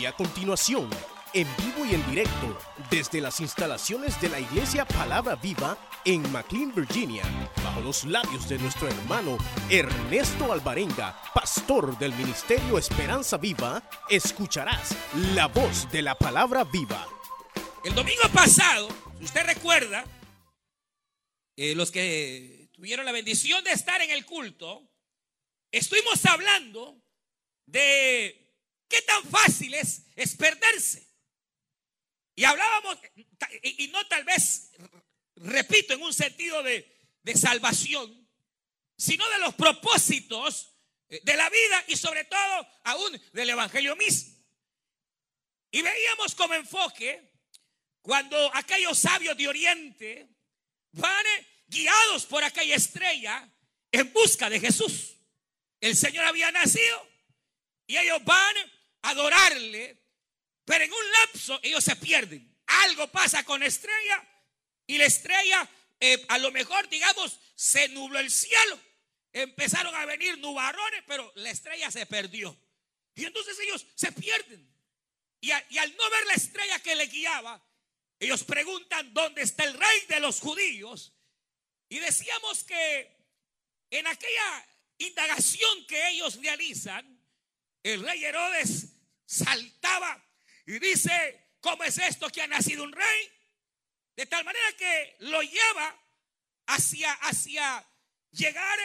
Y 0.00 0.06
a 0.06 0.12
continuación, 0.12 0.88
en 1.34 1.46
vivo 1.58 1.84
y 1.84 1.94
en 1.94 2.08
directo, 2.08 2.58
desde 2.90 3.20
las 3.20 3.38
instalaciones 3.40 4.18
de 4.18 4.30
la 4.30 4.40
Iglesia 4.40 4.86
Palabra 4.86 5.36
Viva 5.36 5.76
en 6.06 6.22
McLean, 6.32 6.74
Virginia, 6.74 7.22
bajo 7.62 7.82
los 7.82 8.04
labios 8.06 8.48
de 8.48 8.58
nuestro 8.58 8.88
hermano 8.88 9.36
Ernesto 9.68 10.54
Alvarenga, 10.54 11.20
pastor 11.34 11.98
del 11.98 12.14
Ministerio 12.14 12.78
Esperanza 12.78 13.36
Viva, 13.36 13.82
escucharás 14.08 14.96
la 15.34 15.48
voz 15.48 15.86
de 15.92 16.00
la 16.00 16.14
Palabra 16.14 16.64
Viva. 16.64 17.06
El 17.84 17.94
domingo 17.94 18.26
pasado, 18.32 18.88
si 19.18 19.24
usted 19.26 19.44
recuerda, 19.44 20.06
eh, 21.56 21.74
los 21.74 21.90
que 21.90 22.70
tuvieron 22.72 23.04
la 23.04 23.12
bendición 23.12 23.62
de 23.64 23.72
estar 23.72 24.00
en 24.00 24.12
el 24.12 24.24
culto, 24.24 24.82
estuvimos 25.70 26.24
hablando 26.24 26.96
de 27.66 28.39
qué 28.90 29.00
tan 29.02 29.24
fácil 29.24 29.72
es, 29.72 30.02
es 30.16 30.36
perderse. 30.36 31.08
Y 32.34 32.44
hablábamos, 32.44 32.98
y, 33.62 33.88
no 33.88 34.06
tal 34.08 34.24
vez, 34.24 34.72
repito, 35.36 35.94
en 35.94 36.02
un 36.02 36.12
sentido 36.12 36.62
de, 36.62 36.86
de 37.22 37.36
salvación, 37.36 38.28
sino 38.96 39.26
de 39.30 39.38
los 39.38 39.54
propósitos 39.54 40.74
eh, 41.08 41.20
de 41.22 41.36
la 41.36 41.48
vida 41.48 41.84
y 41.86 41.96
sobre 41.96 42.24
todo 42.24 42.68
aún 42.84 43.22
del 43.32 43.50
Evangelio 43.50 43.96
mismo. 43.96 44.34
Y 45.70 45.82
veíamos 45.82 46.34
como 46.34 46.54
enfoque 46.54 47.32
cuando 48.02 48.54
aquellos 48.54 48.98
sabios 48.98 49.36
de 49.36 49.48
Oriente 49.48 50.28
van 50.92 51.24
guiados 51.68 52.26
por 52.26 52.42
aquella 52.42 52.74
estrella 52.74 53.48
en 53.92 54.12
busca 54.12 54.50
de 54.50 54.58
Jesús. 54.58 55.16
El 55.80 55.96
Señor 55.96 56.24
había 56.24 56.50
nacido 56.50 57.08
y 57.86 57.96
ellos 57.96 58.24
van 58.24 58.56
adorarle, 59.02 59.98
pero 60.64 60.84
en 60.84 60.92
un 60.92 61.10
lapso 61.20 61.58
ellos 61.62 61.82
se 61.82 61.96
pierden. 61.96 62.48
Algo 62.66 63.08
pasa 63.08 63.44
con 63.44 63.60
la 63.60 63.66
estrella 63.66 64.26
y 64.86 64.98
la 64.98 65.04
estrella, 65.04 65.68
eh, 65.98 66.24
a 66.28 66.38
lo 66.38 66.50
mejor, 66.50 66.88
digamos, 66.88 67.38
se 67.54 67.88
nubló 67.88 68.18
el 68.18 68.30
cielo. 68.30 68.80
Empezaron 69.32 69.94
a 69.94 70.04
venir 70.04 70.38
nubarrones, 70.38 71.02
pero 71.06 71.32
la 71.36 71.50
estrella 71.50 71.90
se 71.90 72.06
perdió. 72.06 72.56
Y 73.14 73.24
entonces 73.24 73.58
ellos 73.60 73.86
se 73.94 74.12
pierden. 74.12 74.68
Y, 75.40 75.50
y 75.70 75.78
al 75.78 75.96
no 75.96 76.10
ver 76.10 76.26
la 76.26 76.34
estrella 76.34 76.78
que 76.80 76.96
le 76.96 77.06
guiaba, 77.06 77.64
ellos 78.18 78.44
preguntan, 78.44 79.14
¿dónde 79.14 79.42
está 79.42 79.64
el 79.64 79.74
rey 79.74 80.00
de 80.08 80.20
los 80.20 80.40
judíos? 80.40 81.12
Y 81.88 81.98
decíamos 81.98 82.64
que 82.64 83.16
en 83.90 84.06
aquella 84.06 84.66
indagación 84.98 85.86
que 85.86 86.08
ellos 86.10 86.36
realizan, 86.36 87.20
el 87.82 88.02
rey 88.02 88.24
Herodes 88.24 88.89
saltaba 89.30 90.20
y 90.66 90.78
dice, 90.80 91.54
¿cómo 91.60 91.84
es 91.84 91.98
esto 91.98 92.28
que 92.30 92.42
ha 92.42 92.48
nacido 92.48 92.82
un 92.82 92.92
rey? 92.92 93.32
De 94.16 94.26
tal 94.26 94.44
manera 94.44 94.72
que 94.76 95.16
lo 95.20 95.40
lleva 95.40 95.96
hacia, 96.66 97.12
hacia 97.12 97.86
llegar 98.32 98.78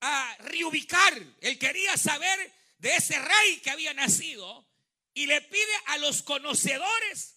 a 0.00 0.36
reubicar. 0.40 1.14
Él 1.40 1.58
quería 1.58 1.96
saber 1.98 2.52
de 2.78 2.96
ese 2.96 3.18
rey 3.18 3.60
que 3.62 3.70
había 3.70 3.92
nacido 3.92 4.66
y 5.12 5.26
le 5.26 5.42
pide 5.42 5.74
a 5.86 5.98
los 5.98 6.22
conocedores 6.22 7.36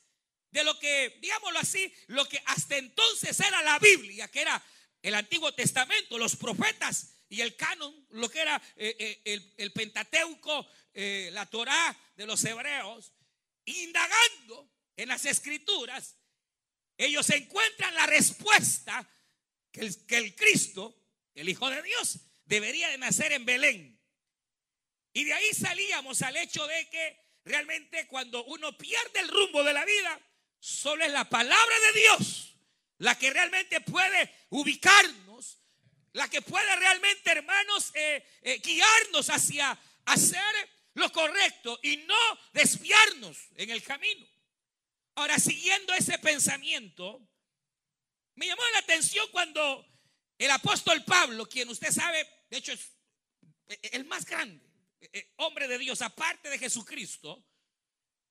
de 0.52 0.64
lo 0.64 0.80
que, 0.80 1.18
digámoslo 1.22 1.60
así, 1.60 1.94
lo 2.08 2.28
que 2.30 2.42
hasta 2.46 2.78
entonces 2.78 3.40
era 3.40 3.62
la 3.62 3.78
Biblia, 3.80 4.30
que 4.30 4.42
era 4.42 4.64
el 5.02 5.16
Antiguo 5.16 5.54
Testamento, 5.54 6.18
los 6.18 6.36
profetas 6.38 7.14
y 7.32 7.42
el 7.42 7.56
canon, 7.56 7.94
lo 8.12 8.30
que 8.30 8.42
era 8.42 8.62
eh, 8.76 9.22
eh, 9.26 9.54
el, 9.58 9.72
Pentateuco, 9.72 10.68
eh, 10.94 11.30
la 11.34 11.46
Torá 11.46 11.98
de 12.16 12.26
los 12.26 12.44
hebreos, 12.44 13.14
indagando 13.66 14.70
en 14.96 15.10
las 15.10 15.26
escrituras, 15.26 16.18
ellos 16.98 17.30
encuentran 17.30 17.94
la 17.96 18.06
respuesta 18.06 19.08
que 19.72 19.82
el, 19.82 20.06
que 20.06 20.18
el 20.18 20.36
Cristo, 20.36 20.96
el 21.34 21.50
Hijo 21.50 21.70
de 21.70 21.82
Dios, 21.82 22.20
debería 22.46 22.90
de 22.90 22.98
nacer 22.98 23.32
en 23.32 23.46
Belén. 23.46 24.00
Y 25.14 25.24
de 25.24 25.34
ahí 25.34 25.54
salíamos 25.54 26.22
al 26.22 26.38
hecho 26.38 26.66
de 26.68 26.90
que 26.90 27.20
realmente 27.44 28.08
cuando 28.08 28.44
uno 28.46 28.78
pierde 28.78 29.20
el 29.20 29.28
rumbo 29.28 29.64
de 29.64 29.74
la 29.74 29.86
vida, 29.86 30.20
solo 30.60 31.04
es 31.04 31.12
la 31.12 31.30
palabra 31.30 31.76
de 31.94 32.00
Dios 32.00 32.56
la 32.98 33.18
que 33.18 33.32
realmente 33.32 33.82
puede 33.82 34.32
ubicarnos 34.50 35.62
la 36.14 36.30
que 36.30 36.42
puede 36.42 36.76
realmente, 36.76 37.32
hermanos, 37.32 37.92
eh, 37.94 38.26
eh, 38.42 38.60
guiarnos 38.60 39.30
hacia 39.30 39.78
hacer 40.06 40.70
lo 40.94 41.12
correcto 41.12 41.80
y 41.84 41.98
no 41.98 42.40
desviarnos 42.54 43.38
en 43.56 43.70
el 43.70 43.84
camino. 43.84 44.28
Ahora, 45.16 45.40
siguiendo 45.40 45.94
ese 45.94 46.18
pensamiento, 46.20 47.28
me 48.36 48.48
llamó 48.48 48.62
la 48.74 48.80
atención 48.80 49.26
cuando 49.32 49.86
el 50.38 50.52
apóstol 50.52 51.04
Pablo, 51.06 51.48
quien 51.48 51.70
usted 51.70 51.92
sabe, 51.92 52.28
de 52.50 52.58
hecho 52.58 52.72
es 52.72 52.92
el 53.94 54.06
más 54.06 54.26
grande 54.26 54.72
eh, 55.02 55.34
hombre 55.38 55.68
de 55.68 55.78
Dios, 55.78 56.02
aparte 56.02 56.50
de 56.50 56.60
Jesucristo, 56.60 57.44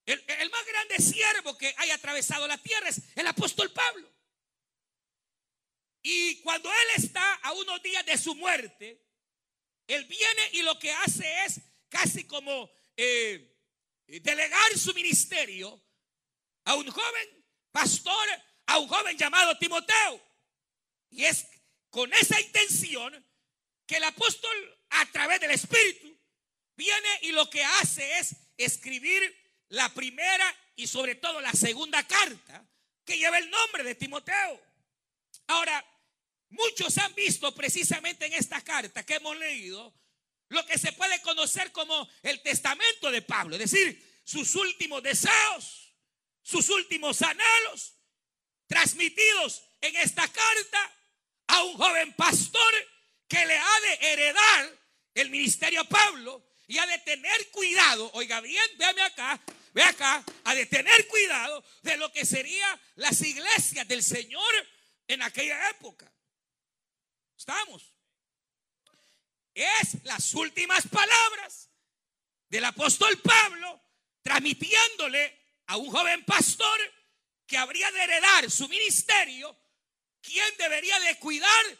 el, 0.06 0.22
el 0.26 0.50
más 0.50 0.66
grande 0.66 0.98
siervo 0.98 1.56
que 1.56 1.74
haya 1.78 1.94
atravesado 1.94 2.46
la 2.46 2.58
tierra 2.58 2.88
es 2.88 3.02
el 3.16 3.26
apóstol 3.26 3.70
Pablo. 3.72 4.10
Y 6.02 6.40
cuando 6.42 6.70
Él 6.70 6.88
está 6.96 7.34
a 7.34 7.52
unos 7.52 7.82
días 7.82 8.04
de 8.06 8.16
su 8.16 8.34
muerte, 8.34 9.04
Él 9.86 10.04
viene 10.04 10.50
y 10.52 10.62
lo 10.62 10.78
que 10.78 10.92
hace 10.92 11.44
es 11.44 11.60
casi 11.90 12.24
como 12.24 12.70
eh, 12.96 13.54
delegar 14.06 14.78
su 14.78 14.94
ministerio 14.94 15.82
a 16.64 16.74
un 16.76 16.90
joven 16.90 17.44
pastor, 17.70 18.28
a 18.66 18.78
un 18.78 18.88
joven 18.88 19.18
llamado 19.18 19.58
Timoteo. 19.58 20.22
Y 21.10 21.24
es 21.24 21.46
con 21.90 22.12
esa 22.14 22.40
intención 22.40 23.26
que 23.86 23.96
el 23.96 24.04
apóstol 24.04 24.78
a 24.90 25.04
través 25.10 25.40
del 25.40 25.50
Espíritu 25.50 26.16
viene 26.76 27.08
y 27.22 27.32
lo 27.32 27.50
que 27.50 27.62
hace 27.62 28.18
es 28.18 28.36
escribir 28.56 29.36
la 29.68 29.92
primera 29.92 30.56
y 30.76 30.86
sobre 30.86 31.16
todo 31.16 31.40
la 31.40 31.52
segunda 31.52 32.06
carta 32.06 32.66
que 33.04 33.18
lleva 33.18 33.38
el 33.38 33.50
nombre 33.50 33.82
de 33.82 33.94
Timoteo. 33.96 34.62
Ahora, 35.48 35.84
muchos 36.50 36.96
han 36.98 37.14
visto 37.14 37.52
precisamente 37.54 38.26
en 38.26 38.34
esta 38.34 38.60
carta 38.62 39.04
que 39.04 39.14
hemos 39.14 39.36
leído 39.36 39.92
lo 40.50 40.66
que 40.66 40.78
se 40.78 40.92
puede 40.92 41.20
conocer 41.22 41.72
como 41.72 42.08
el 42.22 42.42
testamento 42.42 43.10
de 43.10 43.22
Pablo, 43.22 43.56
es 43.56 43.70
decir, 43.70 44.20
sus 44.24 44.54
últimos 44.56 45.02
deseos, 45.02 45.94
sus 46.42 46.68
últimos 46.68 47.22
anhelos, 47.22 47.94
transmitidos 48.66 49.62
en 49.80 49.96
esta 49.96 50.26
carta 50.26 50.96
a 51.46 51.62
un 51.62 51.76
joven 51.76 52.12
pastor 52.14 52.72
que 53.28 53.44
le 53.46 53.56
ha 53.56 53.80
de 53.80 54.12
heredar 54.12 54.78
el 55.14 55.30
ministerio 55.30 55.82
a 55.82 55.88
Pablo 55.88 56.44
y 56.66 56.78
ha 56.78 56.86
de 56.86 56.98
tener 56.98 57.50
cuidado, 57.50 58.10
oiga 58.14 58.40
bien, 58.40 58.64
véame 58.76 59.02
acá, 59.02 59.40
ve 59.72 59.82
acá, 59.84 60.24
ha 60.44 60.54
de 60.54 60.66
tener 60.66 61.06
cuidado 61.06 61.64
de 61.82 61.96
lo 61.96 62.12
que 62.12 62.26
serían 62.26 62.80
las 62.96 63.20
iglesias 63.22 63.86
del 63.86 64.02
Señor 64.02 64.68
en 65.06 65.22
aquella 65.22 65.70
época. 65.70 66.12
¿Estamos? 67.36 67.99
Es 69.60 70.02
las 70.04 70.32
últimas 70.32 70.88
palabras 70.88 71.70
del 72.48 72.64
apóstol 72.64 73.18
Pablo 73.18 73.78
transmitiéndole 74.22 75.38
a 75.66 75.76
un 75.76 75.90
joven 75.90 76.24
pastor 76.24 76.80
que 77.46 77.58
habría 77.58 77.92
de 77.92 78.02
heredar 78.02 78.50
su 78.50 78.68
ministerio, 78.68 79.54
quien 80.22 80.56
debería 80.56 80.98
de 81.00 81.18
cuidar 81.18 81.78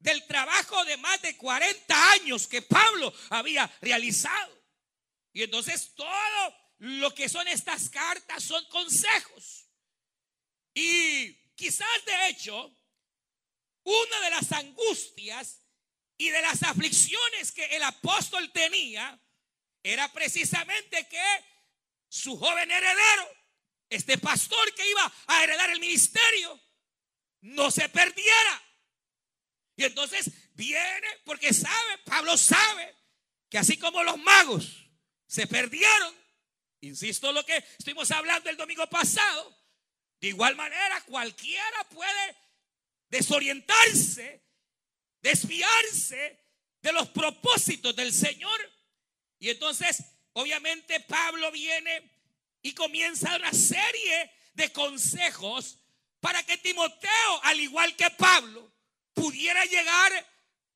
del 0.00 0.26
trabajo 0.26 0.84
de 0.84 0.96
más 0.96 1.22
de 1.22 1.36
40 1.36 2.10
años 2.12 2.48
que 2.48 2.62
Pablo 2.62 3.14
había 3.30 3.72
realizado. 3.80 4.60
Y 5.32 5.44
entonces 5.44 5.94
todo 5.94 6.54
lo 6.78 7.14
que 7.14 7.28
son 7.28 7.46
estas 7.46 7.88
cartas 7.88 8.42
son 8.42 8.64
consejos. 8.64 9.68
Y 10.74 11.32
quizás 11.54 12.04
de 12.04 12.28
hecho, 12.30 12.76
una 13.84 14.20
de 14.22 14.30
las 14.30 14.50
angustias 14.50 15.65
y 16.18 16.30
de 16.30 16.42
las 16.42 16.62
aflicciones 16.62 17.52
que 17.52 17.64
el 17.76 17.82
apóstol 17.82 18.50
tenía 18.52 19.20
era 19.82 20.10
precisamente 20.12 21.06
que 21.08 21.44
su 22.08 22.36
joven 22.36 22.70
heredero, 22.70 23.30
este 23.90 24.18
pastor 24.18 24.74
que 24.74 24.88
iba 24.88 25.12
a 25.26 25.44
heredar 25.44 25.70
el 25.70 25.80
ministerio, 25.80 26.60
no 27.42 27.70
se 27.70 27.88
perdiera. 27.88 28.62
Y 29.76 29.84
entonces 29.84 30.30
viene 30.54 31.06
porque 31.24 31.52
sabe, 31.52 31.98
Pablo 32.04 32.36
sabe, 32.36 32.96
que 33.48 33.58
así 33.58 33.76
como 33.76 34.02
los 34.02 34.18
magos 34.18 34.90
se 35.26 35.46
perdieron, 35.46 36.14
insisto 36.80 37.32
lo 37.32 37.44
que 37.44 37.56
estuvimos 37.78 38.10
hablando 38.10 38.48
el 38.48 38.56
domingo 38.56 38.86
pasado, 38.88 39.56
de 40.20 40.28
igual 40.28 40.56
manera, 40.56 41.00
cualquiera 41.02 41.84
puede 41.90 42.36
desorientarse, 43.08 44.45
desviarse 45.26 46.38
de 46.80 46.92
los 46.92 47.08
propósitos 47.08 47.96
del 47.96 48.12
Señor. 48.12 48.72
Y 49.40 49.50
entonces 49.50 50.04
obviamente 50.34 51.00
Pablo 51.00 51.50
viene 51.50 52.08
y 52.62 52.72
comienza 52.72 53.34
una 53.34 53.52
serie 53.52 54.30
de 54.54 54.72
consejos 54.72 55.78
para 56.20 56.44
que 56.44 56.58
Timoteo, 56.58 57.40
al 57.42 57.60
igual 57.60 57.96
que 57.96 58.08
Pablo, 58.10 58.72
pudiera 59.14 59.64
llegar 59.64 60.12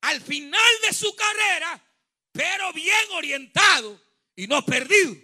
al 0.01 0.21
final 0.21 0.73
de 0.83 0.95
su 0.95 1.15
carrera, 1.15 1.81
pero 2.33 2.73
bien 2.73 3.07
orientado 3.13 4.01
y 4.35 4.49
no 4.49 4.65
perdido. 4.65 5.15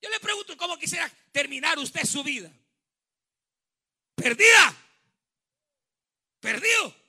Yo 0.00 0.10
le 0.10 0.20
pregunto 0.20 0.56
cómo 0.56 0.78
quisiera 0.78 1.10
terminar 1.32 1.78
usted 1.78 2.04
su 2.04 2.22
vida. 2.22 2.52
Perdida. 4.14 4.76
Perdido. 6.40 7.05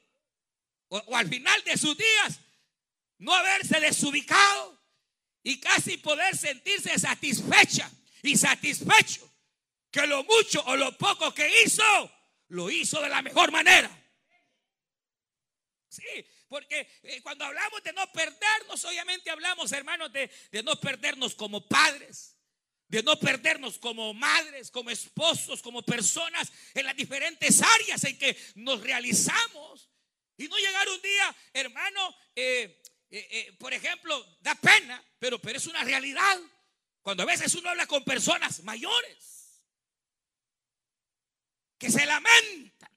O, 0.89 1.15
al 1.15 1.27
final 1.27 1.63
de 1.63 1.77
sus 1.77 1.97
días, 1.97 2.39
no 3.17 3.33
haberse 3.33 3.79
desubicado 3.79 4.79
y 5.43 5.59
casi 5.59 5.97
poder 5.97 6.35
sentirse 6.35 6.97
satisfecha 6.97 7.89
y 8.23 8.37
satisfecho 8.37 9.31
que 9.91 10.05
lo 10.05 10.23
mucho 10.23 10.63
o 10.65 10.75
lo 10.75 10.97
poco 10.97 11.33
que 11.33 11.63
hizo, 11.63 11.83
lo 12.49 12.69
hizo 12.69 13.01
de 13.01 13.09
la 13.09 13.21
mejor 13.21 13.51
manera. 13.51 13.89
Sí, 15.89 16.03
porque 16.47 16.87
eh, 17.03 17.21
cuando 17.21 17.45
hablamos 17.45 17.81
de 17.83 17.93
no 17.93 18.11
perdernos, 18.11 18.83
obviamente 18.85 19.29
hablamos, 19.29 19.71
hermanos, 19.71 20.11
de, 20.11 20.29
de 20.51 20.63
no 20.63 20.79
perdernos 20.79 21.33
como 21.33 21.67
padres, 21.67 22.37
de 22.87 23.03
no 23.03 23.19
perdernos 23.19 23.79
como 23.79 24.13
madres, 24.13 24.71
como 24.71 24.89
esposos, 24.89 25.61
como 25.61 25.81
personas 25.81 26.51
en 26.73 26.85
las 26.85 26.95
diferentes 26.95 27.61
áreas 27.61 28.03
en 28.03 28.17
que 28.17 28.37
nos 28.55 28.81
realizamos. 28.81 29.86
Y 30.37 30.47
no 30.47 30.57
llegar 30.57 30.87
un 30.89 31.01
día, 31.01 31.35
hermano, 31.53 32.15
eh, 32.35 32.81
eh, 33.09 33.55
por 33.59 33.73
ejemplo, 33.73 34.23
da 34.41 34.55
pena, 34.55 35.03
pero, 35.19 35.39
pero 35.39 35.57
es 35.57 35.67
una 35.67 35.83
realidad. 35.83 36.39
Cuando 37.01 37.23
a 37.23 37.25
veces 37.25 37.55
uno 37.55 37.69
habla 37.69 37.87
con 37.87 38.03
personas 38.03 38.63
mayores 38.63 39.37
que 41.77 41.89
se 41.89 42.05
lamentan. 42.05 42.89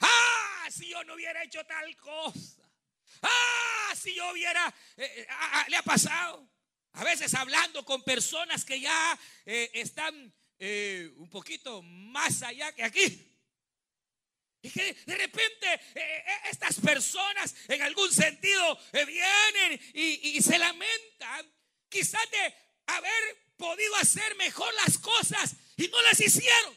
Ah, 0.00 0.68
si 0.70 0.88
yo 0.88 1.02
no 1.04 1.14
hubiera 1.14 1.42
hecho 1.42 1.64
tal 1.64 1.96
cosa. 1.96 2.62
Ah, 3.22 3.94
si 3.96 4.14
yo 4.14 4.30
hubiera, 4.30 4.68
eh, 4.96 5.04
eh, 5.04 5.26
ah, 5.30 5.50
ah, 5.54 5.66
le 5.68 5.76
ha 5.76 5.82
pasado. 5.82 6.48
A 6.92 7.04
veces 7.04 7.34
hablando 7.34 7.84
con 7.84 8.02
personas 8.02 8.64
que 8.64 8.80
ya 8.80 9.18
eh, 9.44 9.70
están 9.74 10.32
un 11.18 11.28
poquito 11.30 11.82
más 11.82 12.42
allá 12.42 12.72
que 12.72 12.82
aquí. 12.82 13.25
Y 14.66 14.70
que 14.70 14.94
de 14.94 15.16
repente 15.16 15.80
estas 16.50 16.80
personas 16.80 17.54
en 17.68 17.82
algún 17.82 18.12
sentido 18.12 18.76
vienen 18.92 19.80
y, 19.94 20.36
y 20.36 20.42
se 20.42 20.58
lamentan 20.58 21.54
quizás 21.88 22.28
de 22.32 22.54
haber 22.86 23.46
podido 23.56 23.94
hacer 23.96 24.34
mejor 24.34 24.74
las 24.74 24.98
cosas 24.98 25.54
y 25.76 25.86
no 25.86 26.02
las 26.02 26.20
hicieron 26.20 26.76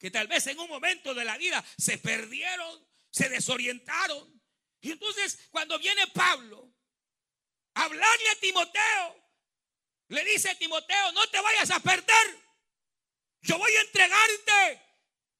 que 0.00 0.10
tal 0.10 0.26
vez 0.26 0.44
en 0.48 0.58
un 0.58 0.68
momento 0.68 1.14
de 1.14 1.24
la 1.24 1.38
vida 1.38 1.64
se 1.78 1.96
perdieron, 1.96 2.88
se 3.08 3.28
desorientaron. 3.28 4.42
Y 4.80 4.90
entonces 4.90 5.38
cuando 5.52 5.78
viene 5.78 6.08
Pablo 6.08 6.74
a 7.74 7.84
hablarle 7.84 8.30
a 8.30 8.40
Timoteo, 8.40 9.30
le 10.08 10.24
dice 10.24 10.50
a 10.50 10.58
Timoteo, 10.58 11.12
no 11.12 11.24
te 11.28 11.40
vayas 11.40 11.70
a 11.70 11.78
perder. 11.78 12.36
Yo 13.42 13.58
voy 13.58 13.72
a 13.76 13.80
entregarte 13.82 14.91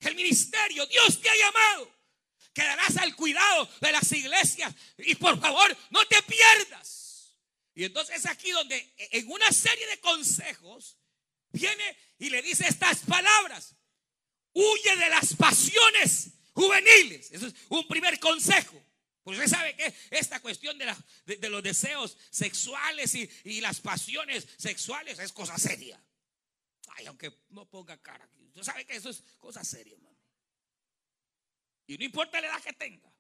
el 0.09 0.15
ministerio. 0.15 0.87
Dios 0.87 1.21
te 1.21 1.29
ha 1.29 1.37
llamado. 1.37 1.93
Quedarás 2.53 2.97
al 2.99 3.17
cuidado 3.17 3.69
de 3.81 3.93
las 3.93 4.11
iglesias. 4.13 4.75
Y 4.99 5.15
por 5.15 5.41
favor, 5.41 5.77
no 5.91 6.05
te 6.07 6.23
pierdas. 6.23 7.37
Y 7.75 7.85
entonces 7.85 8.17
es 8.17 8.27
aquí 8.27 8.51
donde 8.51 8.95
en 9.13 9.31
una 9.31 9.51
serie 9.51 9.87
de 9.87 10.01
consejos 10.01 10.99
viene 11.51 11.97
y 12.19 12.31
le 12.31 12.43
dice 12.43 12.67
estas 12.69 13.01
palabras. 13.01 13.75
Huye 14.53 14.97
de 14.97 15.09
las 15.09 15.35
pasiones 15.35 16.33
juveniles. 16.53 17.33
Eso 17.33 17.47
es 17.47 17.55
un 17.69 17.87
primer 17.89 18.19
consejo. 18.19 18.83
Porque 19.23 19.41
usted 19.41 19.57
sabe 19.57 19.77
que 19.77 19.95
esta 20.11 20.41
cuestión 20.41 20.77
de, 20.79 20.95
de, 21.37 21.49
los 21.49 21.63
deseos 21.63 22.17
sexuales 22.31 23.15
y, 23.15 23.61
las 23.61 23.81
pasiones 23.81 24.47
sexuales 24.57 25.19
es 25.21 25.33
cosa 25.33 25.57
seria. 25.59 26.01
Ay, 26.95 27.07
aunque 27.07 27.45
no 27.51 27.69
ponga 27.69 28.01
cara 28.01 28.25
aquí. 28.25 28.47
Usted 28.49 28.63
sabe 28.63 28.85
que 28.85 28.97
eso 28.97 29.11
es 29.11 29.23
cosa 29.39 29.65
seria, 29.65 29.95
hermano. 29.95 30.19
Y 31.87 31.99
no 31.99 32.05
importa 32.05 32.41
la 32.41 32.49
edad 32.49 32.63
que 32.63 32.73
tenga. 32.73 33.13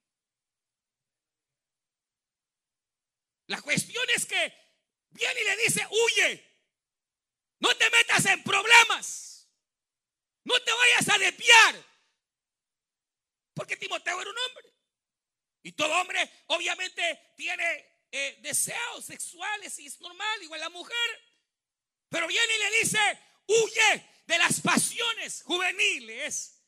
La 3.47 3.61
cuestión 3.61 4.05
es 4.15 4.27
que 4.27 4.55
viene 5.11 5.41
y 5.41 5.45
le 5.45 5.57
dice, 5.57 5.87
huye. 5.91 6.53
No 7.59 7.75
te 7.77 7.89
metas 7.91 8.27
en 8.27 8.43
problemas. 8.43 9.49
No 10.45 10.61
te 10.61 10.73
vayas 10.73 11.09
a 11.09 11.19
desviar. 11.19 11.85
Porque 13.55 13.77
Timoteo 13.77 14.21
era 14.21 14.31
un 14.31 14.39
hombre. 14.39 14.75
Y 15.63 15.73
todo 15.73 15.95
hombre 16.01 16.29
obviamente 16.49 17.33
tiene 17.37 18.05
eh, 18.11 18.39
deseos 18.43 19.05
sexuales 19.05 19.79
y 19.79 19.87
es 19.87 20.01
normal, 20.01 20.43
igual 20.43 20.61
la 20.61 20.71
mujer. 20.71 21.33
Pero 22.09 22.27
viene 22.27 22.57
y 22.57 22.59
le 22.59 22.79
dice, 22.79 22.99
huye 23.47 24.09
de 24.27 24.39
las 24.39 24.61
pasiones 24.61 25.43
juveniles. 25.43 26.61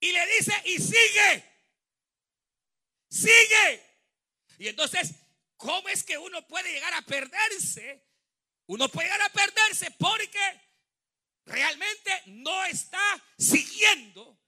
Y 0.00 0.12
le 0.12 0.26
dice, 0.26 0.52
y 0.64 0.78
sigue. 0.78 1.44
Sigue. 3.08 3.82
Y 4.58 4.68
entonces, 4.68 5.12
¿cómo 5.56 5.88
es 5.88 6.02
que 6.02 6.18
uno 6.18 6.46
puede 6.46 6.72
llegar 6.72 6.94
a 6.94 7.02
perderse? 7.02 8.04
Uno 8.66 8.88
puede 8.88 9.08
llegar 9.08 9.22
a 9.22 9.32
perderse 9.32 9.90
porque 9.92 10.60
realmente 11.44 12.22
no 12.26 12.64
está 12.64 13.24
siguiendo 13.38 14.40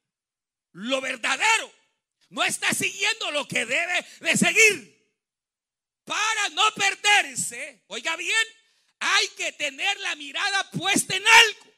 lo 0.72 1.00
verdadero. 1.00 1.72
No 2.30 2.42
está 2.42 2.72
siguiendo 2.72 3.30
lo 3.30 3.46
que 3.46 3.64
debe 3.64 4.06
de 4.20 4.36
seguir. 4.36 4.94
Para 6.04 6.48
no 6.50 6.62
perderse, 6.74 7.84
oiga 7.86 8.16
bien, 8.16 8.46
hay 9.04 9.28
que 9.28 9.52
tener 9.52 9.98
la 10.00 10.16
mirada 10.16 10.70
puesta 10.70 11.16
en 11.16 11.26
algo. 11.26 11.72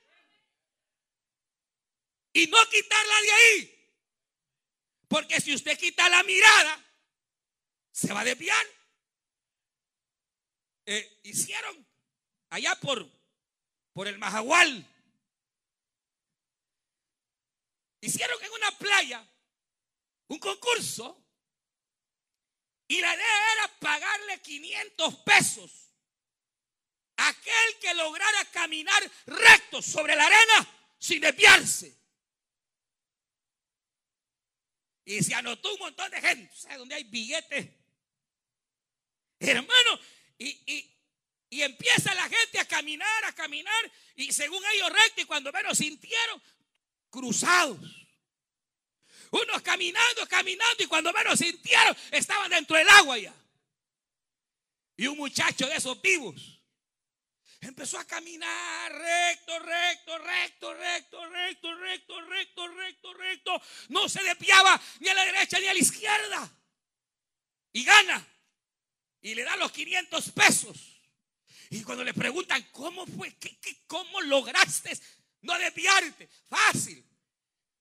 Y 2.33 2.47
no 2.47 2.59
quitarla 2.69 3.21
de 3.23 3.33
ahí. 3.33 3.93
Porque 5.09 5.41
si 5.41 5.55
usted 5.55 5.79
quita 5.79 6.09
la 6.09 6.23
mirada, 6.23 6.85
se 7.93 8.13
va 8.13 8.21
a 8.21 8.25
desviar. 8.25 8.67
Eh, 10.87 11.21
hicieron 11.25 11.87
allá 12.51 12.77
por, 12.77 13.09
por 13.93 14.07
el 14.07 14.19
Majagual 14.19 14.87
hicieron 18.07 18.43
en 18.43 18.53
una 18.53 18.71
playa 18.79 19.29
un 20.29 20.39
concurso 20.39 21.23
y 22.89 23.01
la 23.01 23.15
idea 23.15 23.53
era 23.55 23.79
pagarle 23.81 24.41
500 24.41 25.15
pesos 25.17 25.86
aquel 27.17 27.79
que 27.81 27.95
lograra 27.95 28.45
caminar 28.47 29.11
recto 29.27 29.81
sobre 29.81 30.15
la 30.15 30.27
arena 30.27 30.69
sin 30.99 31.21
desviarse. 31.21 31.97
Y 35.05 35.23
se 35.23 35.35
anotó 35.35 35.73
un 35.73 35.79
montón 35.79 36.11
de 36.11 36.21
gente, 36.21 36.55
¿sabes 36.57 36.79
dónde 36.79 36.97
hay 36.97 37.05
billetes? 37.05 37.69
Hermano, 39.39 40.01
y, 40.39 40.49
y, 40.67 40.97
y, 41.51 41.63
empieza 41.63 42.15
la 42.15 42.29
gente 42.29 42.59
a 42.59 42.65
caminar, 42.67 43.25
a 43.25 43.33
caminar, 43.33 43.93
y 44.17 44.33
según 44.33 44.63
ellos 44.75 44.91
recto, 44.91 45.21
y 45.21 45.25
cuando 45.25 45.53
menos 45.53 45.79
sintieron, 45.79 46.43
cruzados. 47.11 47.79
Unos 49.31 49.63
caminando, 49.63 50.27
caminando 50.29 50.83
y 50.83 50.87
cuando 50.87 51.13
menos 51.13 51.39
sintieron 51.39 51.97
estaban 52.11 52.51
dentro 52.51 52.77
del 52.77 52.89
agua 52.89 53.19
ya. 53.19 53.35
Y 54.97 55.07
un 55.07 55.19
muchacho 55.19 55.67
de 55.67 55.77
esos 55.77 56.01
vivos 56.01 56.56
empezó 57.69 57.99
a 57.99 58.05
caminar 58.05 58.93
recto, 58.93 59.59
recto, 59.59 60.19
recto, 60.19 60.75
recto, 60.75 61.29
recto, 61.29 61.75
recto, 61.75 62.21
recto, 62.21 62.69
recto, 62.69 63.15
recto. 63.15 63.63
No 63.89 64.09
se 64.09 64.23
desviaba 64.23 64.81
ni 65.01 65.09
a 65.09 65.15
la 65.15 65.25
derecha 65.25 65.59
ni 65.59 65.67
a 65.67 65.75
la 65.75 65.81
izquierda. 65.81 66.51
Y 67.73 67.85
gana. 67.85 68.27
Y 69.21 69.35
le 69.35 69.43
da 69.43 69.57
los 69.57 69.73
500 69.73 70.31
pesos. 70.31 70.77
Y 71.71 71.83
cuando 71.83 72.05
le 72.05 72.15
preguntan, 72.15 72.63
¿cómo 72.73 73.07
fue? 73.07 73.35
¿Qué, 73.37 73.59
cómo 73.87 74.21
lograste 74.21 74.97
no 75.43 75.59
desviarte? 75.59 76.29
Fácil. 76.49 77.05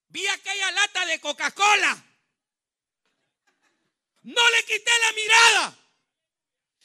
Vi 0.08 0.26
aquella 0.26 0.70
lata 0.72 1.06
de 1.06 1.20
Coca-Cola. 1.20 2.04
No 4.22 4.50
le 4.50 4.64
quité 4.64 4.90
la 5.02 5.12
mirada. 5.12 5.78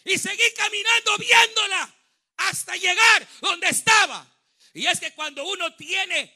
Y 0.06 0.18
seguí 0.18 0.44
caminando 0.56 1.18
viéndola 1.18 2.01
hasta 2.50 2.76
llegar 2.76 3.28
donde 3.42 3.68
estaba. 3.70 4.28
Y 4.74 4.86
es 4.86 5.00
que 5.00 5.14
cuando 5.14 5.46
uno 5.46 5.76
tiene 5.76 6.34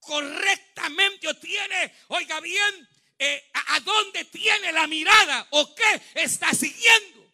correctamente 0.00 1.28
o 1.28 1.34
tiene, 1.34 1.92
oiga 2.08 2.40
bien, 2.40 2.88
eh, 3.18 3.50
a, 3.54 3.80
dónde 3.80 4.24
tiene 4.26 4.72
la 4.72 4.86
mirada 4.86 5.46
o 5.50 5.74
qué 5.74 6.02
está 6.14 6.52
siguiendo. 6.52 7.32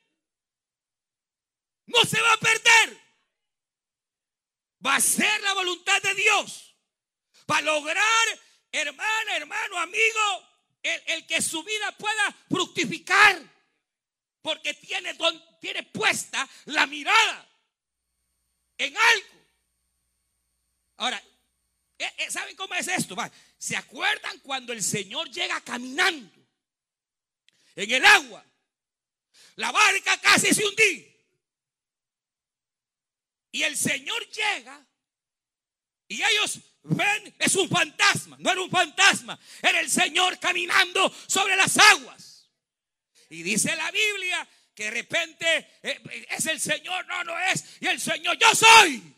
se 2.08 2.20
va 2.20 2.32
a 2.32 2.36
perder. 2.38 3.02
Va 4.84 4.96
a 4.96 5.00
ser 5.00 5.40
la 5.42 5.54
voluntad 5.54 6.00
de 6.02 6.14
Dios. 6.14 6.74
Para 7.46 7.62
lograr, 7.62 8.40
hermana, 8.72 9.36
hermano, 9.36 9.78
amigo, 9.78 10.48
el, 10.82 11.26
que 11.26 11.40
su 11.42 11.62
vida 11.62 11.92
pueda 11.92 12.36
fructificar. 12.48 13.40
Porque 14.40 14.74
tiene, 14.74 15.16
tiene 15.60 15.84
puesta 15.84 16.48
la 16.64 16.86
mirada 16.86 17.51
en 18.78 18.96
algo. 18.96 19.46
Ahora, 20.96 21.22
eh, 21.98 22.12
eh, 22.18 22.30
¿saben 22.30 22.56
cómo 22.56 22.74
es 22.74 22.88
esto? 22.88 23.16
¿Se 23.58 23.76
acuerdan 23.76 24.38
cuando 24.40 24.72
el 24.72 24.82
Señor 24.82 25.30
llega 25.30 25.60
caminando 25.60 26.46
en 27.76 27.90
el 27.90 28.04
agua? 28.04 28.44
La 29.56 29.70
barca 29.70 30.20
casi 30.20 30.54
se 30.54 30.64
hundía. 30.64 31.12
Y 33.52 33.62
el 33.62 33.76
Señor 33.76 34.26
llega 34.30 34.86
y 36.08 36.22
ellos 36.22 36.60
ven, 36.82 37.34
es 37.38 37.54
un 37.54 37.68
fantasma, 37.68 38.36
no 38.38 38.50
era 38.50 38.60
un 38.60 38.70
fantasma, 38.70 39.38
era 39.62 39.80
el 39.80 39.90
Señor 39.90 40.38
caminando 40.38 41.14
sobre 41.26 41.56
las 41.56 41.78
aguas. 41.78 42.50
Y 43.28 43.42
dice 43.42 43.74
la 43.76 43.90
Biblia 43.90 44.48
que 44.74 44.84
de 44.84 44.90
repente 44.90 45.78
eh, 45.82 46.26
es 46.30 46.46
el 46.46 46.60
Señor, 46.60 47.06
no, 47.06 47.24
no 47.24 47.38
es, 47.38 47.64
y 47.80 47.86
el 47.86 48.00
Señor, 48.00 48.38
yo 48.38 48.54
soy. 48.54 49.14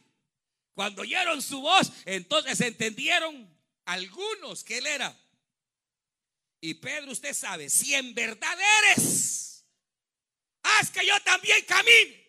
Cuando 0.74 1.02
oyeron 1.02 1.40
su 1.40 1.60
voz, 1.60 1.92
entonces 2.04 2.60
entendieron 2.60 3.48
algunos 3.84 4.64
que 4.64 4.78
Él 4.78 4.86
era. 4.86 5.16
Y 6.60 6.74
Pedro, 6.74 7.12
usted 7.12 7.34
sabe, 7.34 7.70
si 7.70 7.94
en 7.94 8.14
verdad 8.14 8.58
eres, 8.82 9.64
haz 10.62 10.90
que 10.90 11.06
yo 11.06 11.20
también 11.20 11.62
camine 11.66 12.24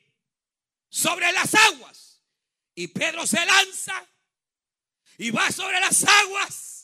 sobre 0.89 1.31
las 1.31 1.55
aguas. 1.55 2.21
Y 2.75 2.87
Pedro 2.89 3.25
se 3.25 3.43
lanza 3.45 4.05
y 5.17 5.31
va 5.31 5.51
sobre 5.51 5.79
las 5.79 6.03
aguas 6.03 6.75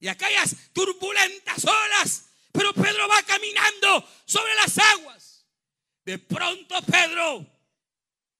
y 0.00 0.08
aquellas 0.08 0.56
turbulentas 0.72 1.64
olas. 1.64 2.24
Pero 2.52 2.72
Pedro 2.72 3.06
va 3.08 3.22
caminando 3.22 4.08
sobre 4.24 4.54
las 4.54 4.78
aguas. 4.78 5.35
De 6.06 6.20
pronto 6.20 6.80
Pedro 6.82 7.44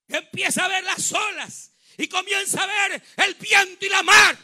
empieza 0.06 0.64
a 0.64 0.68
ver 0.68 0.84
las 0.84 1.10
olas 1.10 1.72
y 1.98 2.06
comienza 2.06 2.62
a 2.62 2.66
ver 2.66 3.02
el 3.16 3.34
viento 3.34 3.84
y 3.84 3.88
la 3.88 4.04
mar. 4.04 4.38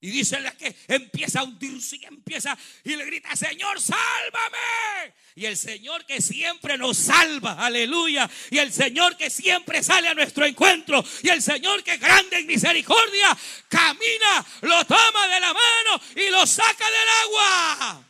Y 0.00 0.10
dice 0.10 0.38
que 0.56 0.76
empieza 0.86 1.40
a 1.40 1.42
hundirse 1.42 1.96
y 1.96 2.04
empieza 2.04 2.56
y 2.84 2.94
le 2.94 3.04
grita, 3.06 3.34
Señor, 3.34 3.80
sálvame. 3.80 5.12
Y 5.34 5.46
el 5.46 5.56
Señor 5.56 6.06
que 6.06 6.22
siempre 6.22 6.78
nos 6.78 6.96
salva, 6.96 7.54
aleluya. 7.54 8.30
Y 8.50 8.58
el 8.58 8.72
Señor 8.72 9.16
que 9.16 9.30
siempre 9.30 9.82
sale 9.82 10.06
a 10.06 10.14
nuestro 10.14 10.46
encuentro. 10.46 11.04
Y 11.24 11.30
el 11.30 11.42
Señor 11.42 11.82
que 11.82 11.96
grande 11.96 12.38
en 12.38 12.46
misericordia, 12.46 13.36
camina, 13.68 14.46
lo 14.62 14.84
toma 14.84 15.26
de 15.26 15.40
la 15.40 15.52
mano 15.52 16.00
y 16.14 16.30
lo 16.30 16.46
saca 16.46 16.84
del 16.84 17.08
agua. 17.24 18.07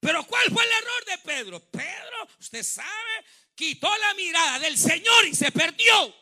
Pero 0.00 0.24
¿cuál 0.24 0.50
fue 0.52 0.64
el 0.64 0.70
error 0.70 1.04
de 1.06 1.18
Pedro? 1.18 1.60
Pedro, 1.70 2.28
usted 2.38 2.62
sabe, 2.62 3.24
quitó 3.54 3.88
la 3.96 4.14
mirada 4.14 4.58
del 4.60 4.78
Señor 4.78 5.26
y 5.26 5.34
se 5.34 5.50
perdió. 5.50 6.14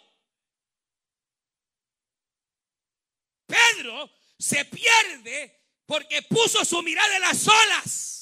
Pedro 3.47 4.11
se 4.38 4.64
pierde 4.64 5.62
porque 5.85 6.23
puso 6.23 6.64
su 6.64 6.83
mirada 6.83 7.14
en 7.16 7.23
las 7.23 7.47
olas. 7.47 8.12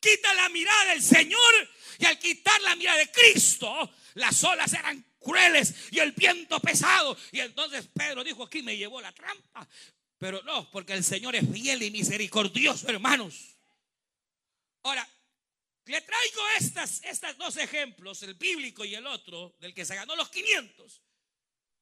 Quita 0.00 0.32
la 0.34 0.48
mirada 0.48 0.92
del 0.92 1.02
Señor 1.02 1.68
y 1.98 2.06
al 2.06 2.18
quitar 2.18 2.60
la 2.62 2.74
mirada 2.74 2.98
de 2.98 3.10
Cristo, 3.10 3.90
las 4.14 4.42
olas 4.44 4.72
eran 4.72 5.04
crueles 5.18 5.74
y 5.90 5.98
el 5.98 6.12
viento 6.12 6.58
pesado. 6.60 7.16
Y 7.32 7.40
entonces 7.40 7.86
Pedro 7.92 8.24
dijo, 8.24 8.44
aquí 8.44 8.62
me 8.62 8.76
llevó 8.76 9.00
la 9.00 9.12
trampa. 9.12 9.68
Pero 10.16 10.42
no, 10.42 10.70
porque 10.70 10.94
el 10.94 11.04
Señor 11.04 11.34
es 11.36 11.44
fiel 11.50 11.82
y 11.82 11.90
misericordioso, 11.90 12.88
hermanos. 12.88 13.56
Ahora, 14.82 15.08
le 15.86 16.00
traigo 16.02 16.40
estas, 16.58 17.02
estas 17.04 17.36
dos 17.36 17.56
ejemplos, 17.56 18.22
el 18.22 18.34
bíblico 18.34 18.84
y 18.84 18.94
el 18.94 19.06
otro, 19.06 19.56
del 19.58 19.74
que 19.74 19.84
se 19.84 19.96
ganó 19.96 20.14
los 20.16 20.30
500. 20.30 21.02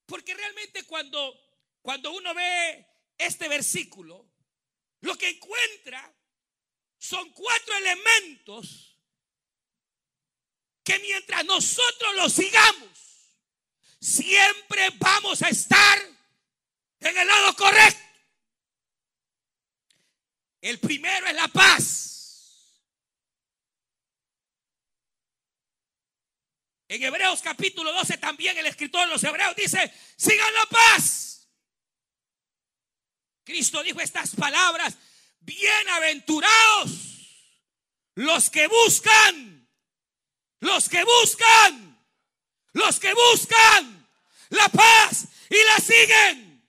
Porque 0.07 0.35
realmente 0.35 0.85
cuando, 0.85 1.38
cuando 1.83 2.11
uno 2.12 2.35
ve 2.35 2.87
este 3.19 3.49
versículo, 3.49 4.26
lo 5.00 5.17
que 5.17 5.28
encuentra 5.28 6.14
son 6.97 7.31
cuatro 7.33 7.76
elementos 7.76 8.97
que 10.83 10.99
mientras 11.00 11.45
nosotros 11.45 12.17
los 12.17 12.33
sigamos, 12.33 12.99
siempre 14.00 14.88
vamos 14.99 15.43
a 15.43 15.50
estar 15.50 15.99
en 17.00 17.19
el 17.19 17.26
lado 17.26 17.55
correcto. 17.55 18.00
El 20.62 20.81
primero 20.81 21.26
es 21.26 21.35
la 21.35 21.49
paz. 21.49 22.08
En 26.88 27.02
Hebreos 27.02 27.42
capítulo 27.42 27.92
12 27.92 28.16
también 28.16 28.57
el 28.57 28.64
escritor 28.64 29.07
de 29.07 29.12
los 29.12 29.23
Hebreos 29.23 29.54
dice, 29.54 29.92
sigan 30.16 30.54
la 30.54 30.66
paz. 30.66 31.47
Cristo 33.45 33.83
dijo 33.83 34.00
estas 34.00 34.35
palabras, 34.35 34.97
bienaventurados 35.40 36.90
los 38.14 38.49
que 38.49 38.66
buscan, 38.66 39.68
los 40.61 40.88
que 40.88 41.04
buscan, 41.04 42.07
los 42.73 42.99
que 42.99 43.12
buscan 43.12 44.09
la 44.49 44.68
paz 44.71 45.28
y 45.50 45.64
la 45.64 45.78
siguen. 45.78 46.68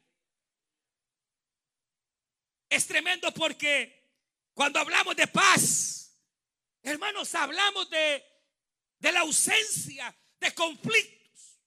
Es 2.69 2.85
tremendo 2.87 3.33
porque 3.33 4.11
cuando 4.53 4.79
hablamos 4.79 5.15
de 5.15 5.27
paz, 5.27 6.13
hermanos, 6.83 7.33
hablamos 7.35 7.89
de 7.89 8.23
de 8.99 9.11
la 9.11 9.21
ausencia 9.21 10.15
de 10.39 10.53
conflictos. 10.53 11.59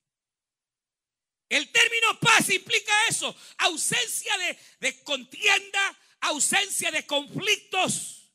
El 1.48 1.70
término 1.70 2.18
paz 2.20 2.48
implica 2.48 2.92
eso, 3.08 3.34
ausencia 3.58 4.32
de, 4.80 5.02
contienda, 5.02 5.98
ausencia 6.20 6.90
de 6.90 7.04
conflictos. 7.06 8.30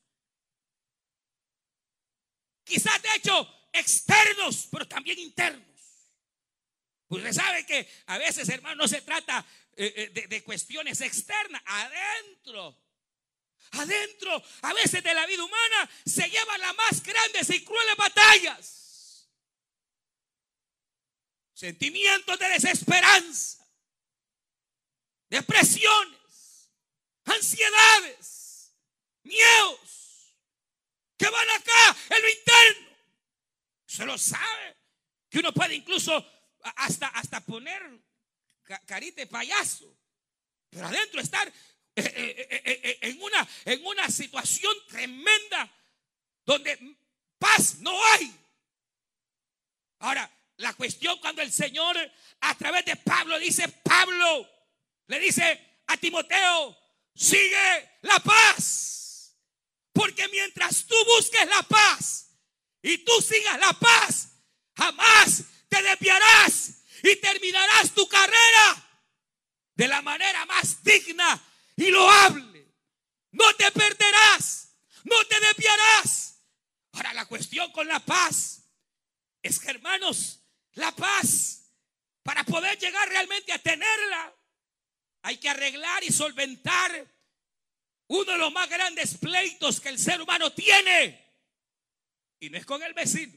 Quizás 2.64 3.02
de 3.02 3.10
hecho 3.16 3.70
externos, 3.74 4.68
pero 4.72 4.88
también 4.88 5.18
internos. 5.20 5.66
Usted 7.10 7.34
sabe 7.34 7.66
que 7.66 7.90
a 8.08 8.18
veces, 8.18 8.50
hermano, 8.50 8.84
no 8.84 8.88
se 8.88 9.02
trata 9.02 9.46
eh, 9.76 9.94
eh, 9.96 10.10
de, 10.10 10.28
de 10.28 10.44
cuestiones 10.44 11.02
externas, 11.02 11.62
adentro 11.66 12.78
adentro, 13.72 14.42
a 14.62 14.74
veces 14.74 15.04
de 15.04 15.14
la 15.14 15.26
vida 15.26 15.44
humana, 15.44 15.90
se 16.06 16.30
llevan 16.30 16.62
las 16.62 16.76
más 16.76 17.04
grandes 17.04 17.50
y 17.50 17.66
crueles 17.66 17.98
batallas 17.98 18.87
sentimientos 21.58 22.38
de 22.38 22.50
desesperanza, 22.50 23.66
depresiones, 25.28 26.72
ansiedades, 27.26 28.76
miedos, 29.24 30.36
que 31.18 31.28
van 31.28 31.50
acá 31.50 31.98
en 32.12 32.22
lo 32.22 32.30
interno. 32.30 32.98
Se 33.88 34.06
lo 34.06 34.20
sabe, 34.20 34.78
que 35.30 35.40
uno 35.40 35.52
puede 35.52 35.74
incluso 35.74 36.24
hasta, 36.76 37.08
hasta 37.08 37.42
poner 37.42 37.82
carita 38.86 39.22
de 39.22 39.28
payaso, 39.28 39.92
pero 40.70 40.86
adentro 40.86 41.20
estar 41.20 41.48
eh, 41.48 41.54
eh, 41.96 42.62
eh, 42.66 42.98
en 43.02 43.20
una, 43.20 43.48
en 43.66 43.84
una 43.84 44.12
situación 44.12 44.76
tremenda 44.88 45.74
donde 46.46 46.98
paz 47.40 47.80
no 47.80 47.98
hay. 48.14 48.32
Ahora, 49.98 50.37
la 50.58 50.74
cuestión 50.74 51.18
cuando 51.20 51.42
el 51.42 51.52
Señor 51.52 51.98
a 52.42 52.56
través 52.56 52.86
de 52.86 52.96
Pablo 52.96 53.38
dice, 53.40 53.68
Pablo 53.68 54.50
le 55.08 55.20
dice 55.20 55.82
a 55.88 55.98
Timoteo, 55.98 56.78
sigue 57.16 57.98
la 58.02 58.20
paz. 58.20 59.36
Porque 59.94 60.28
mientras 60.28 60.86
tú 60.86 60.96
busques 61.06 61.48
la 61.48 61.64
paz 61.64 62.30
y 62.82 63.00
tú 63.00 63.12
sigas 63.22 63.60
la 63.60 63.74
paz, 63.74 64.30
jamás 64.76 65.44
te 65.70 65.82
desviarás 65.82 66.84
y 67.04 67.16
terminarás 67.16 67.92
tu 67.94 68.08
carrera 68.08 68.88
de 69.76 69.88
la 69.88 70.02
manera 70.02 70.46
más 70.46 70.84
digna 70.84 71.42
y 71.76 71.90
loable. 71.90 72.76
No 73.32 73.54
te 73.56 73.72
perderás, 73.72 74.70
no 75.04 75.16
te 75.26 75.40
desviarás. 75.40 76.42
Ahora 76.94 77.14
la 77.14 77.26
cuestión 77.26 77.72
con 77.72 77.88
la 77.88 78.00
paz 78.00 78.64
es 79.42 79.60
que 79.60 79.70
hermanos, 79.70 80.37
la 80.78 80.96
paz, 80.96 81.72
para 82.24 82.44
poder 82.44 82.78
llegar 82.78 83.08
realmente 83.10 83.52
a 83.52 83.60
tenerla, 83.60 84.34
hay 85.24 85.38
que 85.38 85.50
arreglar 85.50 86.04
y 86.04 86.12
solventar 86.12 87.08
uno 88.08 88.32
de 88.32 88.38
los 88.38 88.52
más 88.52 88.70
grandes 88.70 89.18
pleitos 89.18 89.82
que 89.82 89.90
el 89.90 90.00
ser 90.00 90.22
humano 90.22 90.52
tiene. 90.54 91.26
Y 92.40 92.50
no 92.50 92.58
es 92.58 92.66
con 92.66 92.82
el 92.84 92.94
vecino. 92.94 93.34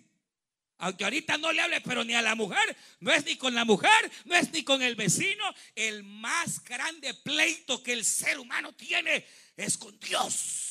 Aunque 0.78 1.04
ahorita 1.04 1.36
no 1.36 1.52
le 1.52 1.60
hable, 1.60 1.80
pero 1.82 2.04
ni 2.04 2.14
a 2.14 2.22
la 2.22 2.34
mujer, 2.34 2.76
no 3.00 3.12
es 3.12 3.24
ni 3.24 3.36
con 3.36 3.54
la 3.54 3.64
mujer, 3.64 4.10
no 4.24 4.34
es 4.34 4.50
ni 4.50 4.62
con 4.62 4.80
el 4.82 4.94
vecino. 4.94 5.44
El 5.74 6.04
más 6.04 6.64
grande 6.64 7.12
pleito 7.14 7.82
que 7.82 7.92
el 7.92 8.04
ser 8.04 8.38
humano 8.38 8.72
tiene 8.74 9.26
es 9.56 9.76
con 9.76 9.98
Dios. 9.98 10.69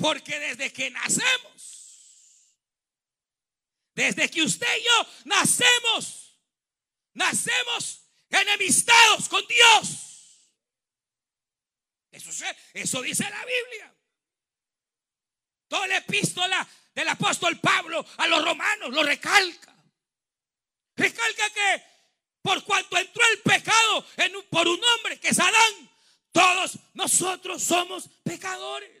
Porque 0.00 0.38
desde 0.38 0.72
que 0.72 0.90
nacemos, 0.90 2.56
desde 3.94 4.30
que 4.30 4.42
usted 4.42 4.78
y 4.78 4.84
yo 4.84 5.06
nacemos, 5.26 6.38
nacemos 7.12 8.00
enemistados 8.30 9.28
con 9.28 9.46
Dios. 9.46 10.06
Eso, 12.72 13.02
dice 13.02 13.28
la 13.28 13.44
Biblia. 13.44 13.94
Toda 15.68 15.86
la 15.86 15.98
epístola 15.98 16.66
del 16.94 17.08
apóstol 17.08 17.58
Pablo 17.60 18.04
a 18.16 18.26
los 18.26 18.44
romanos 18.44 18.90
lo 18.90 19.02
recalca. 19.02 19.74
Recalca 20.96 21.50
que 21.50 21.82
por 22.42 22.64
cuanto 22.64 22.96
entró 22.96 23.22
el 23.32 23.40
pecado 23.40 24.06
por 24.50 24.66
un 24.66 24.80
hombre 24.82 25.20
que 25.20 25.28
es 25.28 25.38
Adán, 25.38 25.90
todos 26.32 26.78
nosotros 26.94 27.62
somos 27.62 28.08
pecadores. 28.24 28.99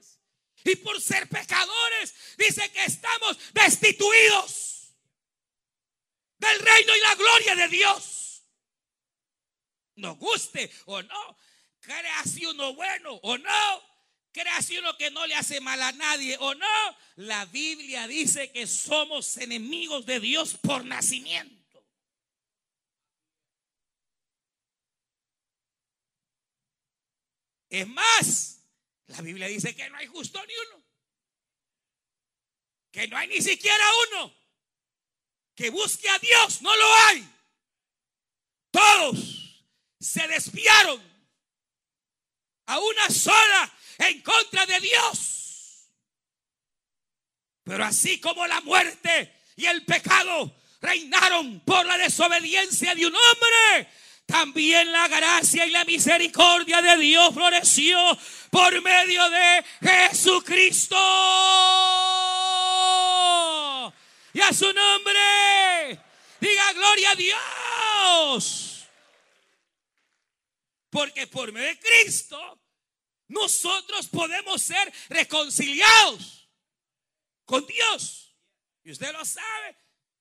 Y 0.64 0.76
por 0.76 1.00
ser 1.00 1.28
pecadores, 1.28 2.14
dice 2.36 2.70
que 2.72 2.84
estamos 2.84 3.38
destituidos 3.52 4.94
del 6.38 6.58
reino 6.58 6.96
y 6.96 7.00
la 7.00 7.14
gloria 7.14 7.54
de 7.56 7.68
Dios. 7.68 8.42
Nos 9.96 10.18
guste 10.18 10.70
o 10.86 11.02
no, 11.02 11.38
crea 11.80 12.24
si 12.24 12.46
uno 12.46 12.74
bueno 12.74 13.14
o 13.22 13.36
no, 13.36 13.90
Crea 14.32 14.62
si 14.62 14.78
uno 14.78 14.96
que 14.96 15.10
no 15.10 15.26
le 15.26 15.34
hace 15.34 15.60
mal 15.60 15.82
a 15.82 15.92
nadie 15.92 16.36
o 16.38 16.54
no. 16.54 16.96
La 17.16 17.46
Biblia 17.46 18.06
dice 18.06 18.52
que 18.52 18.66
somos 18.66 19.36
enemigos 19.36 20.06
de 20.06 20.20
Dios 20.20 20.56
por 20.62 20.84
nacimiento. 20.84 21.58
Es 27.68 27.86
más, 27.88 28.59
la 29.10 29.22
Biblia 29.22 29.48
dice 29.48 29.74
que 29.74 29.90
no 29.90 29.96
hay 29.96 30.06
justo 30.06 30.40
ni 30.46 30.54
uno. 30.68 30.84
Que 32.92 33.08
no 33.08 33.16
hay 33.16 33.28
ni 33.28 33.40
siquiera 33.42 33.84
uno. 34.08 34.32
Que 35.54 35.70
busque 35.70 36.08
a 36.08 36.18
Dios, 36.18 36.62
no 36.62 36.74
lo 36.74 36.94
hay. 36.94 37.28
Todos 38.70 39.64
se 39.98 40.26
desviaron 40.28 41.02
a 42.66 42.78
una 42.78 43.10
sola 43.10 43.72
en 43.98 44.22
contra 44.22 44.64
de 44.66 44.78
Dios. 44.78 45.90
Pero 47.64 47.84
así 47.84 48.20
como 48.20 48.46
la 48.46 48.60
muerte 48.60 49.42
y 49.56 49.66
el 49.66 49.84
pecado 49.84 50.56
reinaron 50.80 51.60
por 51.60 51.84
la 51.84 51.98
desobediencia 51.98 52.94
de 52.94 53.06
un 53.06 53.14
hombre, 53.14 53.92
también 54.30 54.92
la 54.92 55.08
gracia 55.08 55.66
y 55.66 55.70
la 55.70 55.84
misericordia 55.84 56.80
de 56.80 56.96
Dios 56.98 57.34
floreció 57.34 57.98
por 58.50 58.80
medio 58.80 59.28
de 59.28 59.64
Jesucristo. 59.82 60.96
Y 64.32 64.40
a 64.40 64.52
su 64.52 64.72
nombre, 64.72 66.00
diga 66.40 66.72
gloria 66.74 67.10
a 67.10 67.14
Dios. 67.16 68.86
Porque 70.90 71.26
por 71.26 71.52
medio 71.52 71.68
de 71.68 71.78
Cristo 71.78 72.60
nosotros 73.28 74.08
podemos 74.08 74.62
ser 74.62 74.92
reconciliados 75.08 76.48
con 77.44 77.66
Dios. 77.66 78.36
Y 78.84 78.92
usted 78.92 79.12
lo 79.12 79.24
sabe. 79.24 79.76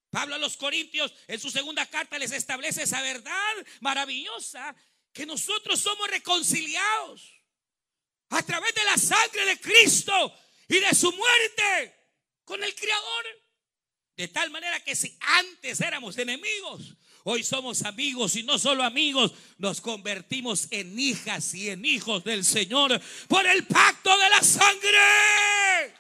Pablo 0.09 0.35
a 0.35 0.39
los 0.39 0.57
Corintios 0.57 1.13
en 1.27 1.39
su 1.39 1.51
segunda 1.51 1.85
carta 1.85 2.17
les 2.17 2.31
establece 2.31 2.83
esa 2.83 3.01
verdad 3.01 3.55
maravillosa 3.79 4.75
que 5.13 5.25
nosotros 5.25 5.79
somos 5.79 6.07
reconciliados 6.09 7.33
a 8.29 8.41
través 8.43 8.73
de 8.73 8.83
la 8.85 8.97
sangre 8.97 9.45
de 9.45 9.59
Cristo 9.59 10.33
y 10.67 10.79
de 10.79 10.93
su 10.95 11.11
muerte 11.11 11.95
con 12.43 12.63
el 12.63 12.73
Creador. 12.73 13.25
De 14.15 14.27
tal 14.27 14.49
manera 14.51 14.83
que 14.83 14.95
si 14.95 15.17
antes 15.21 15.79
éramos 15.81 16.17
enemigos, 16.17 16.95
Hoy 17.23 17.43
somos 17.43 17.83
amigos 17.83 18.35
y 18.37 18.43
no 18.43 18.57
solo 18.57 18.81
amigos, 18.81 19.33
nos 19.57 19.81
convertimos 19.81 20.67
en 20.71 20.97
hijas 20.97 21.53
y 21.53 21.69
en 21.69 21.83
hijos 21.83 22.23
del 22.23 22.45
Señor 22.45 22.99
por 23.27 23.45
el 23.45 23.67
pacto 23.67 24.17
de 24.17 24.29
la 24.29 24.41
sangre. 24.41 25.98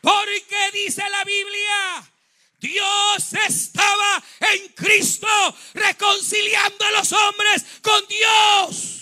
Porque 0.00 0.70
dice 0.72 1.02
la 1.10 1.24
Biblia, 1.24 2.10
Dios 2.58 3.32
estaba 3.48 4.22
en 4.40 4.68
Cristo 4.68 5.28
reconciliando 5.74 6.84
a 6.84 6.90
los 6.92 7.12
hombres 7.12 7.64
con 7.82 8.06
Dios. 8.08 8.96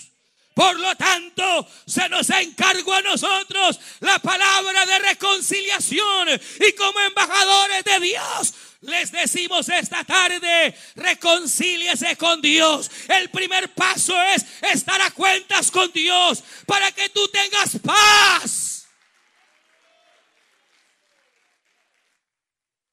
Por 0.53 0.77
lo 0.77 0.93
tanto, 0.95 1.67
se 1.85 2.09
nos 2.09 2.29
encargó 2.29 2.93
a 2.93 3.01
nosotros 3.01 3.79
la 4.01 4.19
palabra 4.19 4.85
de 4.85 4.99
reconciliación 4.99 6.29
y 6.67 6.71
como 6.73 6.99
embajadores 6.99 7.83
de 7.85 7.99
Dios 8.01 8.53
les 8.81 9.11
decimos 9.11 9.67
esta 9.67 10.05
tarde, 10.05 10.73
reconcíliese 10.95 12.15
con 12.15 12.41
Dios. 12.41 12.89
El 13.09 13.29
primer 13.29 13.73
paso 13.73 14.19
es 14.33 14.45
estar 14.71 15.01
a 15.01 15.11
cuentas 15.11 15.69
con 15.69 15.91
Dios 15.91 16.43
para 16.65 16.91
que 16.93 17.09
tú 17.09 17.27
tengas 17.27 17.77
paz. 17.83 18.78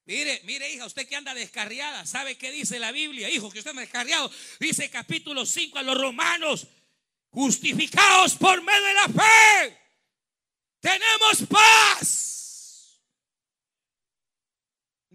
Mire, 0.07 0.41
mire, 0.45 0.73
hija, 0.73 0.87
usted 0.87 1.07
que 1.07 1.17
anda 1.17 1.35
descarriada, 1.35 2.07
¿sabe 2.07 2.39
qué 2.39 2.51
dice 2.51 2.79
la 2.79 2.93
Biblia? 2.93 3.29
Hijo, 3.29 3.51
que 3.51 3.59
usted 3.59 3.71
anda 3.71 3.83
descarriado. 3.83 4.31
Dice 4.59 4.89
capítulo 4.89 5.45
5 5.45 5.79
a 5.79 5.83
los 5.83 5.99
romanos, 5.99 6.67
justificados 7.31 8.35
por 8.37 8.63
medio 8.63 8.87
de 8.87 8.95
la 8.95 9.09
fe. 9.09 9.79
Tenemos 10.81 11.43
paz 11.51 12.27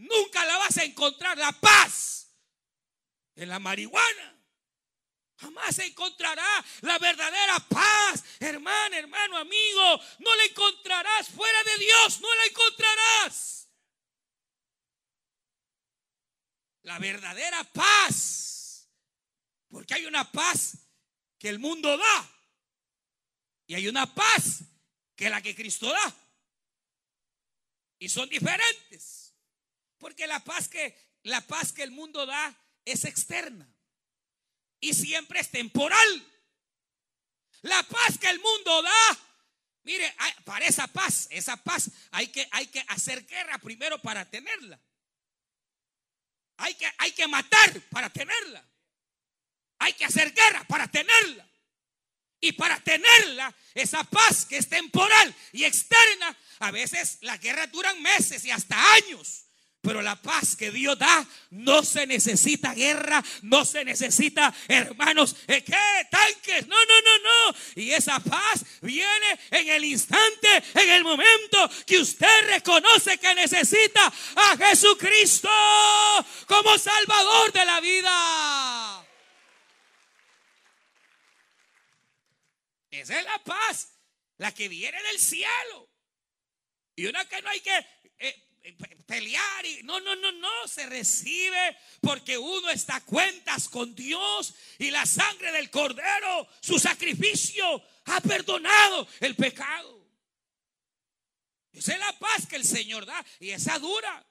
Nunca 0.02 0.44
la 0.46 0.58
vas 0.58 0.78
a 0.78 0.84
encontrar 0.84 1.38
la 1.38 1.52
paz 1.52 2.28
en 3.36 3.50
la 3.50 3.60
marihuana. 3.60 4.36
Jamás 5.38 5.78
encontrará 5.80 6.66
la 6.82 6.98
verdadera 6.98 7.60
paz, 7.70 8.24
hermano, 8.40 8.96
hermano, 8.96 9.38
amigo. 9.38 10.02
No 10.20 10.36
la 10.36 10.46
encontrarás 10.46 11.30
fuera 11.30 11.64
de 11.64 11.78
Dios, 11.78 12.20
no 12.20 12.34
la 12.34 12.46
encontrarás. 12.46 13.61
La 16.84 17.00
verdadera 17.00 17.64
paz. 17.66 18.90
Porque 19.70 19.94
hay 19.94 20.06
una 20.06 20.30
paz 20.32 20.78
que 21.38 21.50
el 21.50 21.60
mundo 21.60 21.98
da. 21.98 22.32
Y 23.68 23.76
hay 23.76 23.88
una 23.88 24.14
paz 24.14 24.64
que 25.16 25.30
la 25.30 25.42
que 25.42 25.56
Cristo 25.56 25.88
da. 25.92 26.16
Y 28.00 28.10
son 28.10 28.28
diferentes. 28.30 29.34
Porque 29.98 30.28
la 30.28 30.44
paz 30.44 30.68
que 30.68 30.98
la 31.24 31.42
paz 31.42 31.72
que 31.72 31.84
el 31.84 31.92
mundo 31.92 32.26
da 32.26 32.56
es 32.86 33.06
externa 33.06 33.72
y 34.80 34.94
siempre 34.94 35.40
es 35.40 35.50
temporal. 35.50 36.28
La 37.62 37.84
paz 37.84 38.18
que 38.20 38.28
el 38.28 38.40
mundo 38.40 38.82
da, 38.82 39.20
mire, 39.84 40.14
para 40.44 40.66
esa 40.66 40.88
paz, 40.88 41.28
esa 41.30 41.56
paz 41.58 41.92
hay 42.10 42.28
que, 42.28 42.48
hay 42.52 42.66
que 42.68 42.84
hacer 42.88 43.26
guerra 43.28 43.60
primero 43.60 44.02
para 44.02 44.30
tenerla. 44.30 44.80
Hay 46.62 46.76
que, 46.76 46.88
hay 46.98 47.12
que 47.12 47.28
matar 47.28 47.82
para 47.90 48.10
tenerla. 48.10 48.64
Hay 49.80 49.94
que 49.94 50.06
hacer 50.06 50.32
guerra 50.34 50.64
para 50.66 50.88
tenerla. 50.88 51.48
Y 52.40 52.54
para 52.54 52.80
tenerla, 52.80 53.54
esa 53.74 54.04
paz 54.04 54.46
que 54.46 54.58
es 54.58 54.68
temporal 54.68 55.36
y 55.52 55.64
externa, 55.64 56.36
a 56.60 56.72
veces 56.72 57.18
las 57.22 57.40
guerras 57.40 57.72
duran 57.72 58.02
meses 58.02 58.46
y 58.46 58.52
hasta 58.52 58.94
años. 58.94 59.46
Pero 59.82 60.04
la 60.04 60.16
paz 60.16 60.56
que 60.56 60.70
Dios 60.70 60.98
da 61.00 61.26
no 61.50 61.84
se 61.84 62.06
necesita 62.06 62.76
guerra, 62.76 63.24
no 63.42 63.66
se 63.66 63.84
necesita 63.84 64.54
hermanos, 64.68 65.36
¿qué? 65.48 66.08
Tanques, 66.12 66.68
no, 66.68 66.76
no, 66.86 67.02
no, 67.02 67.18
no. 67.18 67.58
Y 67.76 67.92
esa 67.92 68.20
paz 68.20 68.64
viene 68.82 69.40
en 69.50 69.70
el 69.70 69.84
instante, 69.84 70.64
en 70.76 70.90
el 70.92 71.04
momento 71.04 71.68
que 71.88 71.98
usted 71.98 72.48
reconoce 72.50 73.18
que 73.18 73.34
necesita 73.34 74.06
a 74.36 74.58
Jesucristo 74.58 75.50
como 76.46 76.78
Salvador 76.78 77.52
de 77.52 77.66
la 77.66 77.80
vida. 77.82 79.08
Esa 82.92 83.18
es 83.18 83.26
la 83.26 83.44
paz, 83.44 83.94
la 84.38 84.54
que 84.54 84.68
viene 84.68 85.02
del 85.02 85.20
cielo. 85.20 85.90
Y 86.96 87.08
una 87.08 87.26
que 87.26 87.42
no 87.42 87.50
hay 87.50 87.62
que 87.62 87.88
eh, 88.20 88.51
pelear 89.06 89.66
y 89.66 89.84
no, 89.84 90.00
no, 90.00 90.16
no, 90.16 90.32
no, 90.32 90.68
se 90.68 90.86
recibe 90.86 91.78
porque 92.00 92.38
uno 92.38 92.70
está 92.70 92.98
a 92.98 93.06
cuentas 93.06 93.68
con 93.68 93.94
Dios 93.96 94.54
y 94.78 94.92
la 94.92 95.06
sangre 95.06 95.52
del 95.52 95.70
cordero, 95.70 96.48
su 96.62 96.80
sacrificio 96.80 97.84
ha 98.06 98.22
perdonado 98.22 99.08
el 99.20 99.36
pecado. 99.36 100.02
Esa 101.74 101.94
es 101.94 102.00
la 102.00 102.20
paz 102.20 102.48
que 102.48 102.58
el 102.58 102.66
Señor 102.66 103.06
da. 103.06 103.26
Y 103.40 103.52
esa 103.52 103.80
dura, 103.80 104.26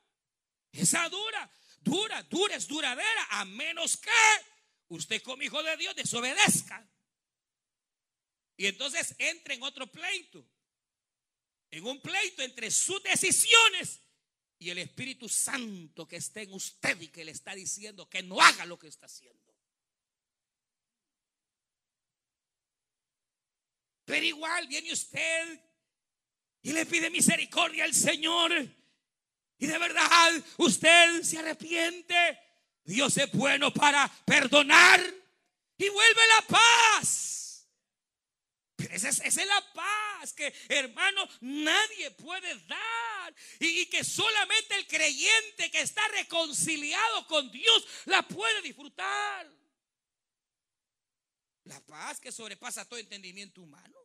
esa 0.72 1.08
dura, 1.08 1.50
dura, 1.80 2.22
dura, 2.24 2.54
es 2.54 2.68
duradera, 2.68 3.26
a 3.30 3.44
menos 3.44 3.96
que 3.96 4.10
usted 4.88 5.22
como 5.22 5.42
hijo 5.42 5.62
de 5.62 5.76
Dios 5.76 5.96
desobedezca. 5.96 6.86
Y 8.56 8.66
entonces 8.66 9.14
entra 9.18 9.54
en 9.54 9.62
otro 9.62 9.86
pleito. 9.86 10.46
En 11.70 11.86
un 11.86 12.00
pleito 12.00 12.42
entre 12.42 12.70
sus 12.70 13.02
decisiones 13.02 14.00
y 14.60 14.68
el 14.68 14.76
Espíritu 14.76 15.26
Santo 15.26 16.06
que 16.06 16.16
está 16.16 16.42
en 16.42 16.52
usted 16.52 17.00
y 17.00 17.08
que 17.08 17.24
le 17.24 17.32
está 17.32 17.54
diciendo 17.54 18.08
que 18.10 18.22
no 18.22 18.38
haga 18.40 18.66
lo 18.66 18.78
que 18.78 18.88
está 18.88 19.06
haciendo. 19.06 19.40
Pero 24.04 24.26
igual 24.26 24.68
viene 24.68 24.92
usted 24.92 25.60
y 26.60 26.72
le 26.72 26.84
pide 26.84 27.08
misericordia 27.08 27.84
al 27.84 27.94
Señor. 27.94 28.52
Y 29.58 29.66
de 29.66 29.78
verdad 29.78 30.44
usted 30.58 31.22
se 31.22 31.38
arrepiente. 31.38 32.38
Dios 32.84 33.16
es 33.16 33.32
bueno 33.32 33.72
para 33.72 34.08
perdonar 34.26 35.00
y 35.78 35.88
vuelve 35.88 36.20
la 36.36 36.46
paz. 36.48 37.39
Esa 38.90 39.08
es, 39.08 39.36
la 39.36 39.72
paz 39.72 40.32
que, 40.32 40.52
hermano, 40.68 41.28
nadie 41.40 42.10
puede 42.12 42.54
dar. 42.66 43.34
Y, 43.58 43.82
y, 43.82 43.86
que 43.86 44.02
solamente 44.02 44.74
el 44.76 44.86
creyente 44.86 45.70
que 45.70 45.80
está 45.80 46.06
reconciliado 46.08 47.26
con 47.26 47.50
Dios 47.50 47.86
la 48.06 48.22
puede 48.22 48.62
disfrutar. 48.62 49.48
La 51.64 51.80
paz 51.86 52.18
que 52.18 52.32
sobrepasa 52.32 52.84
todo 52.84 52.98
entendimiento 52.98 53.62
humano. 53.62 53.99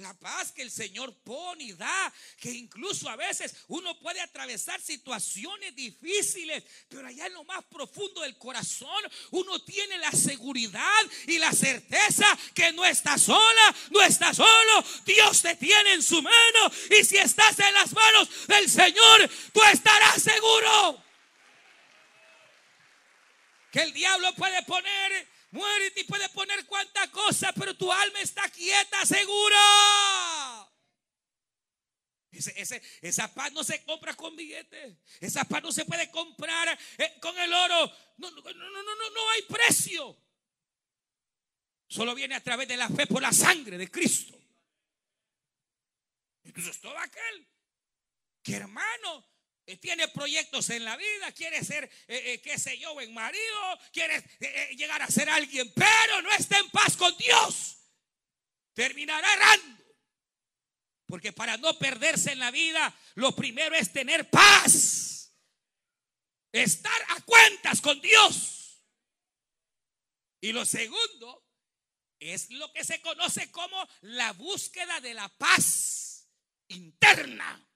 La 0.00 0.14
paz 0.14 0.52
que 0.52 0.62
el 0.62 0.70
Señor 0.70 1.14
pone 1.22 1.64
y 1.64 1.72
da, 1.72 2.12
que 2.38 2.50
incluso 2.50 3.08
a 3.08 3.16
veces 3.16 3.54
uno 3.68 3.98
puede 4.00 4.20
atravesar 4.20 4.80
situaciones 4.80 5.74
difíciles, 5.74 6.64
pero 6.88 7.06
allá 7.06 7.26
en 7.26 7.34
lo 7.34 7.44
más 7.44 7.62
profundo 7.64 8.22
del 8.22 8.38
corazón 8.38 9.02
uno 9.30 9.62
tiene 9.62 9.98
la 9.98 10.10
seguridad 10.10 11.02
y 11.26 11.38
la 11.38 11.52
certeza 11.52 12.26
que 12.54 12.72
no 12.72 12.84
está 12.86 13.18
sola, 13.18 13.74
no 13.90 14.00
está 14.02 14.32
solo, 14.32 14.84
Dios 15.04 15.42
te 15.42 15.54
tiene 15.56 15.92
en 15.92 16.02
su 16.02 16.22
mano 16.22 16.72
y 16.98 17.04
si 17.04 17.18
estás 17.18 17.58
en 17.58 17.74
las 17.74 17.92
manos 17.92 18.28
del 18.46 18.70
Señor, 18.70 19.30
tú 19.52 19.62
estarás 19.64 20.22
seguro. 20.22 21.04
Que 23.70 23.82
el 23.82 23.92
diablo 23.92 24.34
puede 24.34 24.62
poner 24.62 25.28
Muere 25.50 25.92
y 25.96 26.04
puede 26.04 26.28
poner 26.28 26.64
cuanta 26.66 27.10
cosa, 27.10 27.52
pero 27.52 27.76
tu 27.76 27.92
alma 27.92 28.20
está 28.20 28.48
quieta, 28.50 29.04
segura. 29.04 29.58
esa 33.02 33.34
paz 33.34 33.52
no 33.52 33.64
se 33.64 33.82
compra 33.84 34.14
con 34.14 34.36
billetes. 34.36 34.96
Esa 35.20 35.44
paz 35.44 35.62
no 35.62 35.72
se 35.72 35.84
puede 35.84 36.10
comprar 36.10 36.78
eh, 36.98 37.18
con 37.20 37.36
el 37.38 37.52
oro. 37.52 37.92
No, 38.18 38.30
no, 38.30 38.42
no, 38.42 38.82
no, 38.82 39.10
no 39.10 39.30
hay 39.30 39.42
precio. 39.42 40.16
Solo 41.88 42.14
viene 42.14 42.36
a 42.36 42.42
través 42.42 42.68
de 42.68 42.76
la 42.76 42.88
fe 42.88 43.08
por 43.08 43.20
la 43.20 43.32
sangre 43.32 43.76
de 43.76 43.90
Cristo. 43.90 44.38
Entonces 46.44 46.80
todo 46.80 46.96
aquel 46.96 47.48
que 48.42 48.54
hermano 48.54 49.29
eh, 49.70 49.76
tiene 49.76 50.08
proyectos 50.08 50.68
en 50.70 50.84
la 50.84 50.96
vida, 50.96 51.30
quiere 51.30 51.64
ser, 51.64 51.84
eh, 52.08 52.32
eh, 52.32 52.40
qué 52.40 52.58
sé 52.58 52.76
yo, 52.76 53.00
en 53.00 53.14
marido, 53.14 53.78
quiere 53.92 54.20
llegar 54.74 55.00
a 55.00 55.06
ser 55.06 55.30
alguien, 55.30 55.72
pero 55.74 56.22
no 56.22 56.32
está 56.32 56.58
en 56.58 56.68
paz 56.70 56.96
con 56.96 57.16
Dios. 57.16 57.76
Terminará 58.74 59.32
errando. 59.32 59.84
Porque 61.06 61.32
para 61.32 61.56
no 61.56 61.78
perderse 61.78 62.32
en 62.32 62.40
la 62.40 62.50
vida, 62.50 62.92
lo 63.14 63.36
primero 63.36 63.76
es 63.76 63.92
tener 63.92 64.28
paz. 64.28 65.36
Estar 66.50 67.02
a 67.10 67.20
cuentas 67.20 67.80
con 67.80 68.00
Dios. 68.00 68.84
Y 70.40 70.50
lo 70.50 70.64
segundo 70.64 71.46
es 72.18 72.50
lo 72.50 72.72
que 72.72 72.82
se 72.82 73.00
conoce 73.00 73.52
como 73.52 73.88
la 74.00 74.32
búsqueda 74.32 75.00
de 75.00 75.14
la 75.14 75.28
paz 75.28 76.28
interna. 76.66 77.69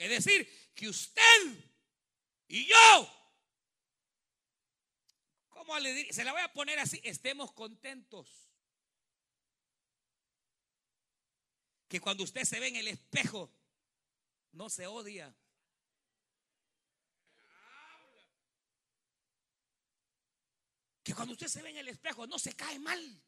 Es 0.00 0.08
decir, 0.08 0.48
que 0.74 0.88
usted 0.88 1.22
y 2.48 2.64
yo, 2.64 3.12
¿cómo 5.50 5.78
le 5.78 5.92
diría? 5.92 6.12
Se 6.14 6.24
la 6.24 6.32
voy 6.32 6.40
a 6.40 6.50
poner 6.54 6.78
así, 6.78 7.02
estemos 7.04 7.52
contentos. 7.52 8.50
Que 11.86 12.00
cuando 12.00 12.24
usted 12.24 12.44
se 12.44 12.58
ve 12.58 12.68
en 12.68 12.76
el 12.76 12.88
espejo, 12.88 13.52
no 14.52 14.70
se 14.70 14.86
odia. 14.86 15.36
Que 21.02 21.14
cuando 21.14 21.34
usted 21.34 21.48
se 21.48 21.60
ve 21.60 21.68
en 21.68 21.76
el 21.76 21.88
espejo, 21.88 22.26
no 22.26 22.38
se 22.38 22.56
cae 22.56 22.78
mal. 22.78 23.22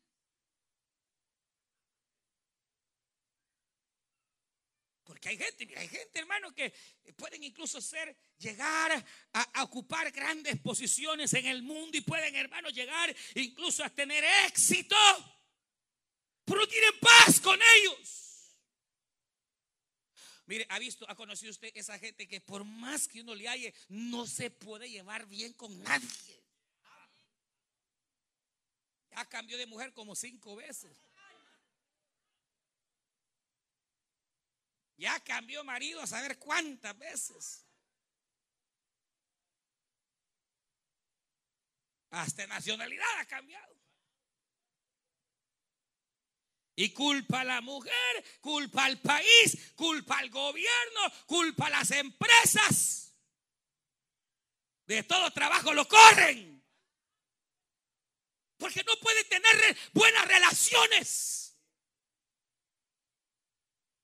Porque 5.12 5.28
hay 5.28 5.36
gente, 5.36 5.68
hay 5.76 5.88
gente, 5.88 6.18
hermano, 6.20 6.54
que 6.54 6.72
pueden 7.18 7.44
incluso 7.44 7.82
ser, 7.82 8.16
llegar 8.38 9.04
a, 9.34 9.62
ocupar 9.62 10.10
grandes 10.10 10.58
posiciones 10.58 11.34
en 11.34 11.44
el 11.44 11.62
mundo 11.62 11.98
y 11.98 12.00
pueden, 12.00 12.34
hermano, 12.34 12.70
llegar 12.70 13.14
incluso 13.34 13.84
a 13.84 13.90
tener 13.90 14.24
éxito. 14.46 14.96
Pero 16.46 16.60
no 16.60 16.66
tienen 16.66 16.98
paz 16.98 17.40
con 17.40 17.60
ellos. 17.76 18.56
Mire, 20.46 20.64
ha 20.70 20.78
visto, 20.78 21.04
ha 21.10 21.14
conocido 21.14 21.50
usted 21.50 21.70
esa 21.74 21.98
gente 21.98 22.26
que 22.26 22.40
por 22.40 22.64
más 22.64 23.06
que 23.06 23.20
uno 23.20 23.34
le 23.34 23.48
halle, 23.48 23.74
no 23.90 24.26
se 24.26 24.50
puede 24.50 24.88
llevar 24.88 25.26
bien 25.26 25.52
con 25.52 25.78
nadie. 25.82 26.42
Ya 29.10 29.26
cambió 29.26 29.58
de 29.58 29.66
mujer 29.66 29.92
como 29.92 30.16
cinco 30.16 30.56
veces. 30.56 30.96
Ya 35.02 35.18
cambió 35.18 35.64
marido 35.64 36.00
a 36.00 36.06
saber 36.06 36.38
cuántas 36.38 36.96
veces. 36.96 37.66
Hasta 42.10 42.46
nacionalidad 42.46 43.18
ha 43.18 43.24
cambiado. 43.24 43.76
Y 46.76 46.92
culpa 46.92 47.40
a 47.40 47.44
la 47.44 47.60
mujer, 47.62 47.92
culpa 48.40 48.84
al 48.84 49.00
país, 49.00 49.72
culpa 49.74 50.18
al 50.18 50.30
gobierno, 50.30 51.00
culpa 51.26 51.66
a 51.66 51.70
las 51.70 51.90
empresas. 51.90 53.12
De 54.86 55.02
todo 55.02 55.32
trabajo 55.32 55.74
lo 55.74 55.88
corren. 55.88 56.64
Porque 58.56 58.84
no 58.84 58.94
puede 59.00 59.24
tener 59.24 59.76
buenas 59.94 60.28
relaciones 60.28 61.41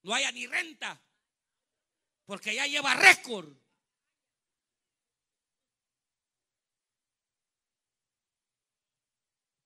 no 0.03 0.13
haya 0.13 0.31
ni 0.31 0.47
renta, 0.47 1.01
porque 2.25 2.55
ya 2.55 2.67
lleva 2.67 2.93
récord. 2.95 3.51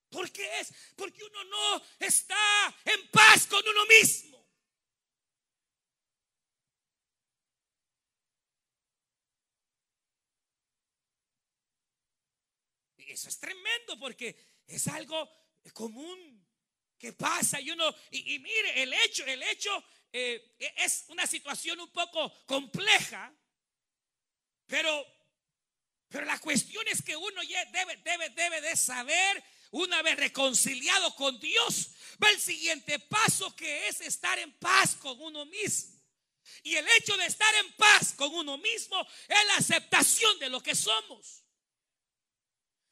¿Por 0.09 0.31
qué 0.31 0.59
es? 0.59 0.71
Porque 0.95 1.23
uno 1.23 1.43
no 1.45 1.81
está 1.99 2.75
en 2.85 3.09
paz 3.09 3.47
con 3.47 3.67
uno 3.67 3.85
mismo. 3.87 4.33
Eso 12.97 13.29
es 13.29 13.39
tremendo 13.39 13.99
porque 13.99 14.35
es 14.65 14.87
algo 14.87 15.29
común 15.73 16.47
que 16.97 17.13
pasa 17.13 17.59
y 17.59 17.69
uno, 17.69 17.93
y, 18.09 18.35
y 18.35 18.39
mire, 18.39 18.81
el 18.81 18.93
hecho, 18.93 19.25
el 19.25 19.43
hecho 19.43 19.83
eh, 20.13 20.55
e-, 20.59 20.73
es 20.77 21.05
una 21.09 21.27
situación 21.27 21.79
un 21.79 21.91
poco 21.91 22.31
compleja, 22.45 23.33
pero, 24.67 25.05
pero 26.07 26.25
la 26.25 26.39
cuestión 26.39 26.87
es 26.87 27.01
que 27.01 27.17
uno 27.17 27.41
debe, 27.73 27.97
debe, 27.97 28.29
debe 28.29 28.61
de 28.61 28.75
saber, 28.77 29.43
una 29.71 30.03
vez 30.03 30.15
reconciliado 30.17 31.15
con 31.15 31.39
Dios, 31.39 31.89
va 32.23 32.29
el 32.29 32.39
siguiente 32.39 32.99
paso 32.99 33.55
que 33.55 33.87
es 33.87 34.01
estar 34.01 34.37
en 34.37 34.53
paz 34.59 34.95
con 34.95 35.19
uno 35.19 35.45
mismo. 35.45 35.99
Y 36.61 36.75
el 36.75 36.87
hecho 36.97 37.17
de 37.17 37.25
estar 37.25 37.53
en 37.55 37.73
paz 37.73 38.13
con 38.13 38.33
uno 38.35 38.57
mismo 38.59 39.01
es 39.27 39.47
la 39.47 39.55
aceptación 39.57 40.37
de 40.39 40.49
lo 40.49 40.61
que 40.61 40.75
somos. 40.75 41.43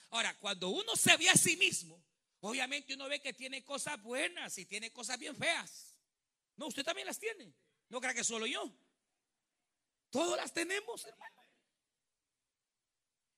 Ahora, 0.10 0.38
cuando 0.40 0.70
uno 0.70 0.96
se 0.96 1.16
ve 1.18 1.30
a 1.30 1.36
sí 1.36 1.56
mismo, 1.56 2.04
obviamente 2.40 2.96
uno 2.96 3.08
ve 3.08 3.22
que 3.22 3.34
tiene 3.34 3.64
cosas 3.64 4.02
buenas 4.02 4.58
y 4.58 4.66
tiene 4.66 4.92
cosas 4.92 5.20
bien 5.20 5.36
feas. 5.36 5.91
No, 6.56 6.68
usted 6.68 6.84
también 6.84 7.08
las 7.08 7.20
tiene. 7.20 7.54
No 7.90 8.00
crea 8.00 8.14
que 8.14 8.24
solo 8.24 8.46
yo. 8.46 8.72
Todos 10.10 10.38
las 10.38 10.54
tenemos, 10.54 11.06
hermano. 11.06 11.42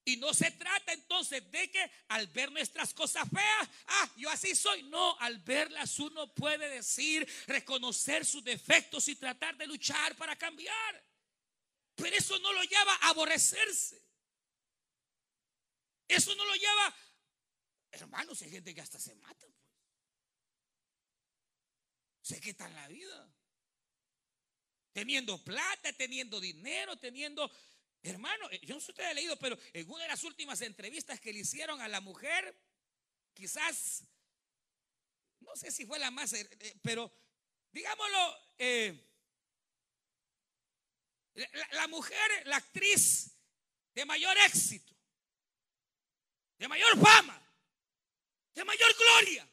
Y 0.06 0.18
no 0.18 0.34
se 0.34 0.52
trata 0.52 0.92
entonces 0.92 1.50
de 1.50 1.72
que 1.72 1.92
al 2.10 2.28
ver 2.28 2.52
nuestras 2.52 2.94
cosas 2.94 3.28
feas, 3.30 3.70
ah, 3.88 4.12
yo 4.18 4.30
así 4.30 4.54
soy. 4.54 4.84
No, 4.84 5.18
al 5.20 5.38
verlas 5.40 5.98
uno 6.00 6.34
puede 6.34 6.68
decir, 6.70 7.28
reconocer 7.48 8.26
sus 8.26 8.44
defectos 8.44 9.08
y 9.08 9.16
tratar 9.16 9.56
de 9.56 9.66
luchar 9.66 10.16
para 10.18 10.36
cambiar. 10.36 11.04
Pero 11.96 12.16
eso 12.16 12.38
no 12.40 12.52
lo 12.52 12.64
lleva 12.64 12.96
a 12.96 13.10
aborrecerse. 13.10 14.04
Eso 16.08 16.36
no 16.36 16.46
lo 16.46 16.54
lleva, 16.56 16.96
hermanos, 17.92 18.42
hay 18.42 18.52
gente 18.52 18.76
que 18.76 18.82
hasta 18.82 19.00
se 19.00 19.16
mata. 19.16 19.48
Se 22.24 22.42
quitan 22.42 22.74
la 22.74 22.88
vida. 22.88 23.32
Teniendo 24.94 25.38
plata, 25.44 25.94
teniendo 25.94 26.40
dinero, 26.40 26.98
teniendo 26.98 27.52
Hermano, 28.04 28.50
eh, 28.52 28.60
yo 28.64 28.76
no 28.76 28.82
sé 28.82 28.88
si 28.88 28.92
usted 28.92 29.06
ha 29.06 29.14
leído, 29.14 29.40
pero 29.40 29.58
en 29.72 29.90
una 29.90 30.04
de 30.04 30.10
las 30.10 30.26
últimas 30.26 30.60
entrevistas 30.60 31.22
que 31.22 31.32
le 31.32 31.40
hicieron 31.40 31.80
a 31.80 31.88
la 31.88 32.02
mujer, 32.02 32.54
quizás, 33.34 34.04
no 35.40 35.56
sé 35.56 35.72
si 35.72 35.86
fue 35.86 36.00
la 36.00 36.12
más, 36.12 36.34
eh, 36.34 36.46
eh, 36.60 36.80
pero 36.82 37.10
digámoslo, 37.72 38.38
la, 41.72 41.88
mujer, 41.88 42.48
la 42.48 42.58
actriz 42.58 43.38
de 43.96 44.04
mayor 44.04 44.38
éxito, 44.40 44.94
de 46.58 46.68
mayor 46.68 47.00
fama, 47.00 47.42
de 48.54 48.66
mayor 48.66 48.94
gloria, 48.98 49.50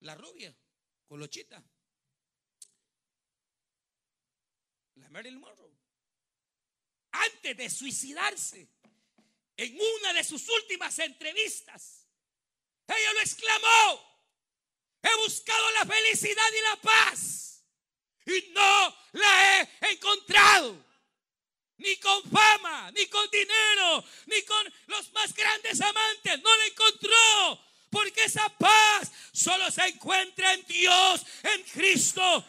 la 0.00 0.14
rubia, 0.14 0.56
colochita, 1.06 1.62
la 4.96 5.08
Marilyn 5.10 5.40
Monroe 5.40 5.84
antes 7.14 7.56
de 7.56 7.70
suicidarse, 7.70 8.68
en 9.56 9.78
una 10.00 10.12
de 10.12 10.24
sus 10.24 10.48
últimas 10.48 10.98
entrevistas, 10.98 12.08
ella 12.88 13.12
lo 13.12 13.20
exclamó, 13.20 14.24
he 15.02 15.16
buscado 15.22 15.70
la 15.72 15.86
felicidad 15.86 16.48
y 16.52 16.62
la 16.62 16.80
paz 16.82 17.64
y 18.26 18.50
no 18.52 18.96
la 19.12 19.60
he 19.60 19.92
encontrado. 19.92 20.84
Ni 21.76 21.96
con 21.96 22.22
fama, 22.30 22.90
ni 22.92 23.06
con 23.08 23.28
dinero, 23.30 24.04
ni 24.26 24.42
con 24.42 24.72
los 24.86 25.12
más 25.12 25.34
grandes 25.34 25.80
amantes. 25.80 26.40
No 26.40 26.56
la 26.56 26.66
encontró. 26.66 27.64
Porque 27.94 28.24
esa 28.24 28.48
paz 28.58 29.12
solo 29.30 29.70
se 29.70 29.86
encuentra 29.86 30.52
en 30.52 30.66
Dios, 30.66 31.24
en 31.44 31.62
Cristo. 31.62 32.44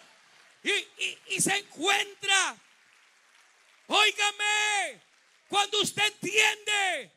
Y, 0.63 1.39
se 1.39 1.55
encuentra 1.55 2.57
Óigame, 3.87 4.99
cuando 5.47 5.79
usted 5.81 6.03
entiende 6.03 7.11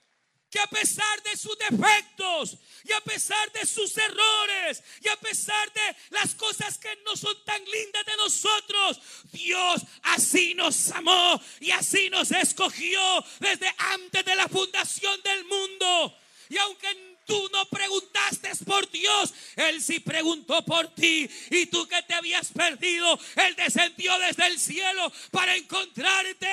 que 0.51 0.61
a 0.61 0.67
pesar 0.67 1.23
de 1.23 1.35
sus 1.39 1.57
defectos 1.57 2.59
y 2.85 2.93
a 2.93 3.01
pesar 3.01 3.51
de 3.53 3.65
sus 3.65 3.97
errores 3.97 4.83
y 5.01 5.09
a 5.09 5.17
pesar 5.17 5.73
de 5.73 5.97
las 6.11 6.35
cosas 6.35 6.77
que 6.77 6.95
no 7.07 7.17
son 7.17 7.43
tan 7.45 7.65
lindas 7.65 8.05
de 8.05 8.17
nosotros, 8.19 9.01
Dios 9.33 9.81
así 10.03 10.53
nos 10.55 10.91
amó 10.91 11.41
y 11.61 11.71
así 11.71 12.11
nos 12.11 12.31
escogió 12.31 13.25
desde 13.41 13.75
antes 13.79 14.23
de 14.23 14.35
la 14.35 14.49
fundación 14.49 15.19
del 15.23 15.47
mundo. 15.47 16.15
Y 16.51 16.59
aunque 16.59 17.08
Tú 17.29 17.49
no 17.53 17.67
preguntaste 17.67 18.51
por 18.65 18.91
Dios, 18.91 19.35
Él 19.55 19.83
sí 19.83 20.01
preguntó 20.01 20.65
por 20.65 20.95
ti. 20.95 21.29
Y 21.51 21.67
tú 21.67 21.87
que 21.87 22.03
te 22.05 22.15
habías 22.15 22.51
perdido, 22.51 23.21
Él 23.37 23.55
descendió 23.55 24.19
desde 24.19 24.47
el 24.47 24.59
cielo 24.59 25.13
para 25.31 25.55
encontrarte 25.55 26.49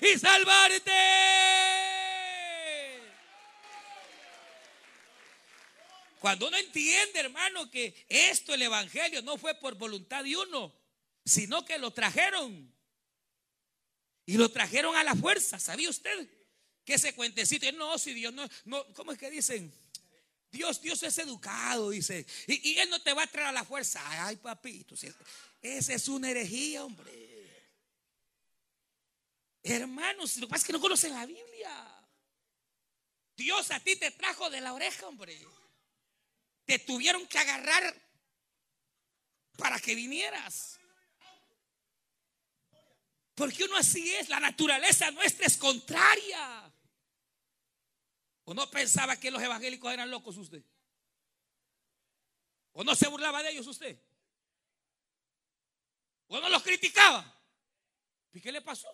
y 0.00 0.18
salvarte. 0.18 0.90
Cuando 6.18 6.48
uno 6.48 6.56
entiende, 6.56 7.20
hermano, 7.20 7.70
que 7.70 8.04
esto, 8.08 8.54
el 8.54 8.62
Evangelio, 8.62 9.22
no 9.22 9.38
fue 9.38 9.54
por 9.54 9.76
voluntad 9.76 10.24
de 10.24 10.36
uno, 10.36 10.74
sino 11.24 11.64
que 11.64 11.78
lo 11.78 11.92
trajeron. 11.92 12.74
Y 14.26 14.38
lo 14.38 14.50
trajeron 14.50 14.96
a 14.96 15.04
la 15.04 15.14
fuerza, 15.14 15.60
¿sabía 15.60 15.88
usted? 15.88 16.28
Que 16.84 16.94
ese 16.94 17.14
cuentecito, 17.14 17.70
no, 17.72 17.98
si 17.98 18.12
Dios 18.14 18.32
no, 18.32 18.48
no, 18.64 18.84
¿cómo 18.94 19.12
es 19.12 19.18
que 19.18 19.30
dicen? 19.30 19.72
Dios, 20.50 20.82
Dios 20.82 21.02
es 21.02 21.16
educado, 21.18 21.90
dice. 21.90 22.26
Y, 22.46 22.78
Él 22.78 22.90
no 22.90 23.00
te 23.00 23.14
va 23.14 23.22
a 23.22 23.26
traer 23.26 23.48
a 23.48 23.52
la 23.52 23.64
fuerza. 23.64 24.02
Ay, 24.26 24.36
papito, 24.36 24.94
esa 25.62 25.94
es 25.94 26.08
una 26.08 26.30
herejía, 26.30 26.84
hombre. 26.84 27.32
Hermanos, 29.62 30.36
lo 30.36 30.46
que 30.46 30.50
pasa 30.50 30.62
es 30.62 30.66
que 30.66 30.72
no 30.72 30.80
conocen 30.80 31.14
la 31.14 31.24
Biblia. 31.24 32.04
Dios 33.36 33.70
a 33.70 33.80
ti 33.80 33.96
te 33.96 34.10
trajo 34.10 34.50
de 34.50 34.60
la 34.60 34.74
oreja, 34.74 35.06
hombre. 35.06 35.38
Te 36.66 36.78
tuvieron 36.80 37.26
que 37.26 37.38
agarrar 37.38 37.94
para 39.56 39.78
que 39.80 39.94
vinieras. 39.94 40.78
Porque 43.34 43.64
uno 43.64 43.76
así 43.76 44.14
es, 44.14 44.28
la 44.28 44.40
naturaleza 44.40 45.10
nuestra 45.12 45.46
es 45.46 45.56
contraria. 45.56 46.71
¿O 48.52 48.54
no 48.54 48.70
pensaba 48.70 49.18
que 49.18 49.30
los 49.30 49.40
evangélicos 49.40 49.90
eran 49.90 50.10
locos 50.10 50.36
usted? 50.36 50.62
¿O 52.72 52.84
no 52.84 52.94
se 52.94 53.08
burlaba 53.08 53.42
de 53.42 53.48
ellos 53.48 53.66
usted? 53.66 53.98
¿O 56.26 56.38
no 56.38 56.50
los 56.50 56.62
criticaba? 56.62 57.24
¿Y 58.30 58.42
qué 58.42 58.52
le 58.52 58.60
pasó? 58.60 58.92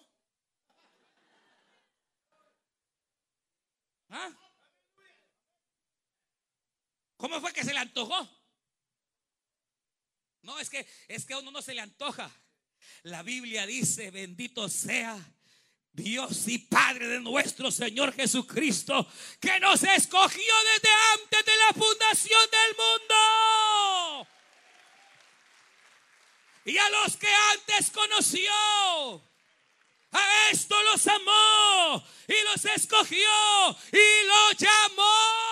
¿Ah? 4.10 4.30
¿Cómo 7.16 7.40
fue 7.40 7.52
que 7.52 7.64
se 7.64 7.74
le 7.74 7.80
antojó? 7.80 8.28
No, 10.42 10.60
es 10.60 10.70
que 10.70 10.88
es 11.08 11.26
que 11.26 11.34
a 11.34 11.38
uno 11.40 11.50
no 11.50 11.62
se 11.62 11.74
le 11.74 11.80
antoja. 11.80 12.30
La 13.02 13.24
Biblia 13.24 13.66
dice, 13.66 14.12
bendito 14.12 14.68
sea 14.68 15.18
Dios 15.98 16.46
y 16.46 16.58
Padre 16.58 17.08
de 17.08 17.20
nuestro 17.20 17.70
Señor 17.70 18.14
Jesucristo, 18.14 19.06
que 19.40 19.58
nos 19.60 19.82
escogió 19.82 20.54
desde 20.74 20.90
antes 21.14 21.44
de 21.44 21.56
la 21.56 21.72
fundación 21.74 22.40
del 22.50 22.76
mundo. 22.76 24.28
Y 26.64 26.78
a 26.78 26.88
los 26.90 27.16
que 27.16 27.28
antes 27.52 27.90
conoció, 27.90 28.52
a 30.12 30.50
esto 30.50 30.80
los 30.84 31.06
amó 31.06 32.04
y 32.28 32.44
los 32.44 32.64
escogió 32.64 33.28
y 33.92 34.26
los 34.26 34.56
llamó. 34.56 35.48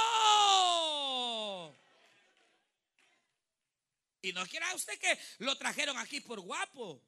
Y 4.22 4.32
no 4.32 4.46
quiera 4.46 4.74
usted 4.74 4.98
que 4.98 5.18
lo 5.38 5.56
trajeron 5.56 5.98
aquí 5.98 6.20
por 6.20 6.40
guapo. 6.40 7.02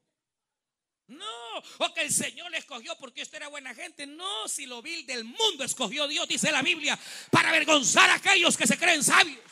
No, 1.09 1.57
o 1.79 1.93
que 1.93 2.01
el 2.01 2.13
Señor 2.13 2.51
le 2.51 2.59
escogió 2.59 2.95
porque 2.97 3.23
usted 3.23 3.37
era 3.37 3.47
buena 3.47 3.73
gente. 3.73 4.05
No, 4.05 4.47
si 4.47 4.67
lo 4.67 4.81
vil 4.81 5.05
del 5.07 5.23
mundo 5.23 5.63
escogió 5.63 6.07
Dios, 6.07 6.27
dice 6.27 6.51
la 6.51 6.61
Biblia, 6.61 6.97
para 7.31 7.49
avergonzar 7.49 8.09
a 8.11 8.15
aquellos 8.15 8.55
que 8.55 8.67
se 8.67 8.77
creen 8.77 9.03
sabios. 9.03 9.43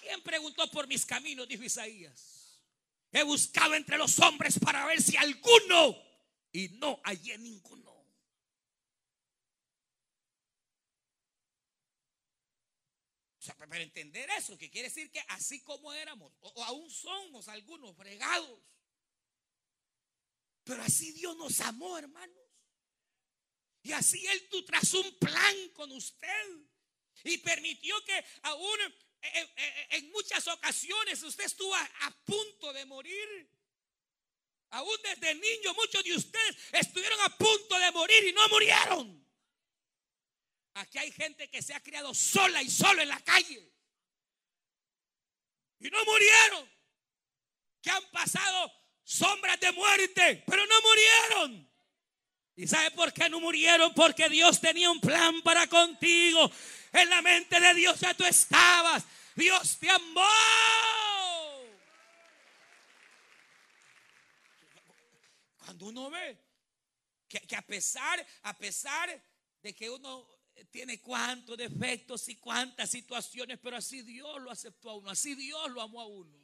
¿Quién 0.00 0.20
preguntó 0.22 0.68
por 0.70 0.88
mis 0.88 1.06
caminos? 1.06 1.46
Dijo 1.46 1.62
Isaías. 1.62 2.58
He 3.12 3.22
buscado 3.22 3.74
entre 3.74 3.96
los 3.96 4.18
hombres 4.18 4.58
para 4.58 4.84
ver 4.86 5.00
si 5.00 5.16
alguno, 5.16 5.96
y 6.52 6.70
no 6.70 7.00
hallé 7.04 7.38
ninguno. 7.38 7.81
O 13.44 13.54
para 13.56 13.82
entender 13.82 14.28
eso, 14.30 14.56
que 14.56 14.70
quiere 14.70 14.88
decir 14.88 15.10
que 15.10 15.20
así 15.28 15.62
como 15.62 15.92
éramos, 15.92 16.32
o, 16.40 16.64
aún 16.64 16.88
somos 16.90 17.48
algunos 17.48 17.96
fregados, 17.96 18.60
pero 20.62 20.82
así 20.82 21.10
Dios 21.12 21.36
nos 21.36 21.60
amó, 21.60 21.98
hermanos. 21.98 22.38
Y 23.82 23.90
así 23.92 24.24
Él 24.28 24.48
tú 24.48 24.64
trazó 24.64 25.00
un 25.00 25.18
plan 25.18 25.68
con 25.70 25.90
usted 25.90 26.46
y 27.24 27.38
permitió 27.38 27.96
que 28.04 28.24
aún 28.42 28.80
eh, 28.80 28.92
eh, 29.22 29.52
eh, 29.56 29.86
en 29.90 30.10
muchas 30.12 30.46
ocasiones 30.46 31.20
usted 31.24 31.44
estuvo 31.44 31.74
a 31.74 32.10
punto 32.24 32.72
de 32.72 32.84
morir. 32.86 33.50
Aún 34.70 34.96
desde 35.02 35.34
niño 35.34 35.74
muchos 35.74 36.04
de 36.04 36.14
ustedes 36.14 36.56
estuvieron 36.72 37.20
a 37.22 37.36
punto 37.36 37.78
de 37.78 37.90
morir 37.90 38.24
y 38.24 38.32
no 38.32 38.48
murieron. 38.48 39.21
Aquí 40.74 40.98
hay 40.98 41.12
gente 41.12 41.48
que 41.50 41.62
se 41.62 41.74
ha 41.74 41.80
criado 41.80 42.14
sola 42.14 42.62
y 42.62 42.70
solo 42.70 43.02
en 43.02 43.08
la 43.08 43.20
calle. 43.20 43.70
Y 45.78 45.90
no 45.90 46.04
murieron. 46.04 46.70
Que 47.82 47.90
han 47.90 48.04
pasado 48.10 48.72
sombras 49.02 49.58
de 49.60 49.72
muerte, 49.72 50.44
pero 50.46 50.64
no 50.64 50.74
murieron. 50.80 51.72
¿Y 52.54 52.66
sabe 52.66 52.90
por 52.92 53.12
qué 53.12 53.28
no 53.28 53.40
murieron? 53.40 53.92
Porque 53.94 54.28
Dios 54.28 54.60
tenía 54.60 54.90
un 54.90 55.00
plan 55.00 55.42
para 55.42 55.66
contigo. 55.66 56.50
En 56.92 57.10
la 57.10 57.20
mente 57.22 57.58
de 57.58 57.74
Dios 57.74 57.98
ya 58.00 58.14
tú 58.14 58.24
estabas. 58.24 59.04
Dios 59.34 59.78
te 59.78 59.90
amó. 59.90 60.26
Cuando 65.58 65.86
uno 65.86 66.10
ve 66.10 66.38
que, 67.28 67.40
que 67.40 67.56
a 67.56 67.62
pesar, 67.62 68.24
a 68.42 68.56
pesar 68.56 69.22
de 69.62 69.74
que 69.74 69.90
uno 69.90 70.28
tiene 70.70 71.00
cuántos 71.00 71.56
defectos 71.56 72.28
y 72.28 72.36
cuántas 72.36 72.90
situaciones, 72.90 73.58
pero 73.58 73.76
así 73.76 74.02
Dios 74.02 74.40
lo 74.40 74.50
aceptó 74.50 74.90
a 74.90 74.96
uno, 74.96 75.10
así 75.10 75.34
Dios 75.34 75.70
lo 75.70 75.80
amó 75.80 76.00
a 76.00 76.06
uno. 76.06 76.38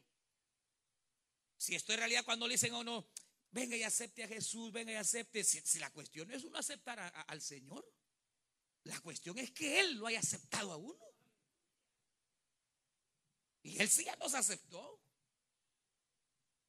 Si 1.56 1.74
esto 1.74 1.92
en 1.92 1.98
realidad 1.98 2.24
cuando 2.24 2.46
le 2.46 2.54
dicen 2.54 2.72
a 2.74 2.78
uno, 2.78 3.08
venga 3.50 3.76
y 3.76 3.82
acepte 3.82 4.24
a 4.24 4.28
Jesús, 4.28 4.72
venga 4.72 4.92
y 4.92 4.96
acepte, 4.96 5.44
si, 5.44 5.78
la 5.78 5.90
cuestión 5.90 6.30
es 6.30 6.44
uno 6.44 6.58
aceptar 6.58 6.98
al 7.26 7.42
Señor, 7.42 7.84
la 8.84 8.98
cuestión 9.00 9.38
es 9.38 9.50
que 9.50 9.80
Él 9.80 9.94
lo 9.96 10.06
haya 10.06 10.20
aceptado 10.20 10.72
a 10.72 10.76
uno. 10.76 11.04
Y 13.62 13.80
Él 13.80 13.88
sí 13.88 14.04
ya 14.04 14.16
nos 14.16 14.34
aceptó. 14.34 15.02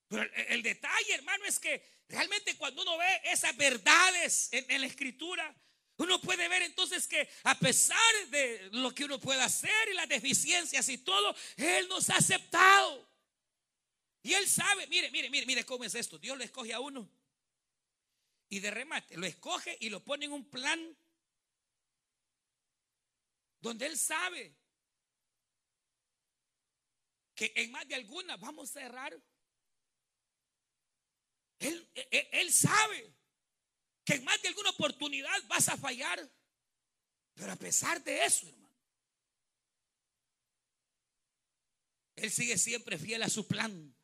Pero 0.08 0.24
el, 0.48 0.64
detalle, 0.64 1.14
hermano, 1.14 1.46
es 1.46 1.60
que 1.60 2.04
realmente 2.08 2.58
cuando 2.58 2.82
uno 2.82 2.98
ve 2.98 3.22
esas 3.26 3.56
verdades 3.56 4.50
en 4.52 4.82
la 4.82 4.88
escritura, 4.88 5.56
uno 6.00 6.22
puede 6.22 6.48
ver 6.48 6.62
entonces 6.62 7.06
que 7.08 7.30
a 7.44 7.60
pesar 7.60 7.98
de 8.30 8.70
lo 8.72 8.96
que 8.96 9.04
uno 9.04 9.20
pueda 9.20 9.44
hacer 9.44 9.90
y 9.92 9.96
las 9.96 10.08
deficiencias 10.08 10.88
y 10.88 10.98
todo, 11.00 11.36
Él 11.58 11.90
nos 11.90 12.10
ha 12.10 12.16
aceptado. 12.16 13.06
Y 14.24 14.34
Él 14.34 14.48
sabe, 14.48 14.88
mire, 14.88 15.12
mire, 15.12 15.30
mire, 15.30 15.46
mire 15.46 15.66
cómo 15.66 15.84
es 15.84 15.94
esto. 15.96 16.18
Dios 16.18 16.38
lo 16.38 16.44
escoge 16.46 16.74
a 16.74 16.80
uno. 16.80 17.10
Y 18.48 18.62
de 18.62 18.72
remate, 18.72 19.18
lo 19.18 19.26
escoge 19.26 19.78
y 19.82 19.90
lo 19.90 20.02
pone 20.02 20.26
en 20.26 20.32
un 20.32 20.50
plan 20.50 20.98
donde 23.60 23.86
Él 23.86 23.98
sabe 23.98 24.56
que 27.36 27.52
en 27.56 27.72
más 27.72 27.86
de 27.90 27.96
alguna 27.96 28.38
vamos 28.38 28.74
a 28.78 28.84
errar. 28.84 29.22
Él, 31.60 31.90
él, 31.94 32.28
él 32.32 32.54
sabe 32.54 33.19
que 34.10 34.16
en 34.16 34.24
más 34.24 34.42
de 34.42 34.48
alguna 34.48 34.72
oportunidad 34.72 35.38
vas 35.48 35.70
a 35.70 35.78
fallar. 35.78 36.28
Pero 37.36 37.52
a 37.52 37.56
pesar 37.56 38.04
de 38.04 38.26
eso, 38.26 38.48
hermano, 38.48 38.76
Él 42.16 42.32
sigue 42.32 42.58
siempre 42.58 42.98
fiel 42.98 43.22
a 43.22 43.30
su 43.30 43.46
plan. 43.46 43.96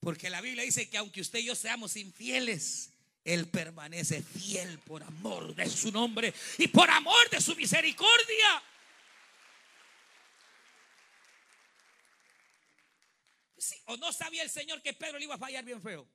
Porque 0.00 0.28
la 0.28 0.40
Biblia 0.40 0.64
dice 0.64 0.90
que 0.90 0.98
aunque 0.98 1.20
usted 1.20 1.38
y 1.38 1.44
yo 1.44 1.54
seamos 1.54 1.94
infieles, 1.94 2.90
Él 3.22 3.46
permanece 3.46 4.20
fiel 4.20 4.80
por 4.80 5.04
amor 5.04 5.54
de 5.54 5.70
su 5.70 5.92
nombre 5.92 6.34
y 6.58 6.66
por 6.66 6.90
amor 6.90 7.30
de 7.30 7.40
su 7.40 7.54
misericordia. 7.54 8.62
¿O 13.84 13.96
no 13.98 14.12
sabía 14.12 14.42
el 14.42 14.50
Señor 14.50 14.82
que 14.82 14.94
Pedro 14.94 15.18
le 15.18 15.26
iba 15.26 15.36
a 15.36 15.38
fallar 15.38 15.64
bien 15.64 15.80
feo? 15.80 16.08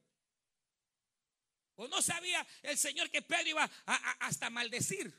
¿O 1.80 1.88
no 1.88 2.02
sabía 2.02 2.46
el 2.64 2.78
Señor 2.78 3.10
que 3.10 3.22
Pedro 3.22 3.48
iba 3.52 3.72
hasta 4.20 4.50
maldecir? 4.50 5.14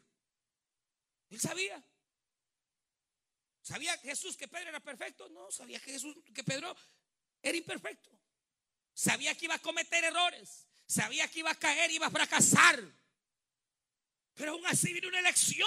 Él 1.30 1.40
sabía. 1.40 1.82
¿Sabía 3.62 3.96
Jesús 3.96 4.36
que 4.36 4.46
Pedro 4.46 4.68
era 4.68 4.80
perfecto? 4.80 5.26
No, 5.30 5.50
sabía 5.50 5.80
que 5.80 5.92
Jesús, 5.92 6.14
que 6.34 6.44
Pedro 6.44 6.76
era 7.42 7.56
imperfecto. 7.56 8.10
Sabía 8.92 9.34
que 9.34 9.46
iba 9.46 9.54
a 9.54 9.58
cometer 9.60 10.04
errores. 10.04 10.66
Sabía 10.86 11.26
que 11.28 11.38
iba 11.38 11.50
a 11.50 11.54
caer, 11.54 11.90
iba 11.92 12.08
a 12.08 12.10
fracasar. 12.10 12.78
Pero 14.34 14.52
aún 14.52 14.66
así 14.66 14.92
vino 14.92 15.08
una 15.08 15.20
elección. 15.20 15.66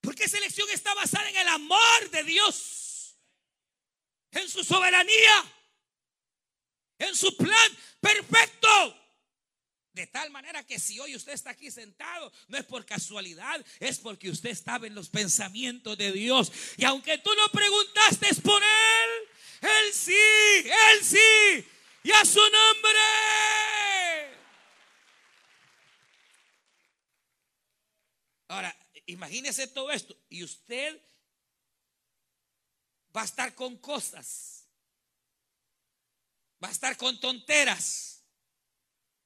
Porque 0.00 0.24
esa 0.24 0.38
elección 0.38 0.68
está 0.70 0.92
basada 0.94 1.30
en 1.30 1.36
el 1.36 1.46
amor 1.46 2.10
de 2.10 2.24
Dios. 2.24 3.16
En 4.32 4.48
su 4.48 4.64
soberanía. 4.64 5.54
En 6.98 7.14
su 7.14 7.36
plan 7.36 7.78
perfecto. 8.00 9.01
De 9.92 10.06
tal 10.06 10.30
manera 10.30 10.66
que 10.66 10.78
si 10.78 10.98
hoy 11.00 11.14
usted 11.14 11.32
está 11.32 11.50
aquí 11.50 11.70
sentado, 11.70 12.32
no 12.48 12.56
es 12.56 12.64
por 12.64 12.86
casualidad, 12.86 13.64
es 13.78 13.98
porque 13.98 14.30
usted 14.30 14.48
estaba 14.48 14.86
en 14.86 14.94
los 14.94 15.10
pensamientos 15.10 15.98
de 15.98 16.12
Dios. 16.12 16.50
Y 16.78 16.84
aunque 16.84 17.18
tú 17.18 17.30
no 17.34 17.48
preguntaste 17.52 18.34
por 18.36 18.62
Él, 18.62 19.28
Él 19.60 19.92
sí, 19.92 20.12
Él 20.64 21.04
sí, 21.04 21.66
y 22.04 22.10
a 22.10 22.24
su 22.24 22.40
nombre. 22.40 23.00
Ahora, 28.48 28.74
imagínese 29.04 29.66
todo 29.66 29.90
esto. 29.90 30.16
Y 30.30 30.42
usted 30.42 30.98
va 33.14 33.22
a 33.22 33.26
estar 33.26 33.54
con 33.54 33.76
cosas, 33.76 34.64
va 36.64 36.68
a 36.68 36.72
estar 36.72 36.96
con 36.96 37.20
tonteras 37.20 38.11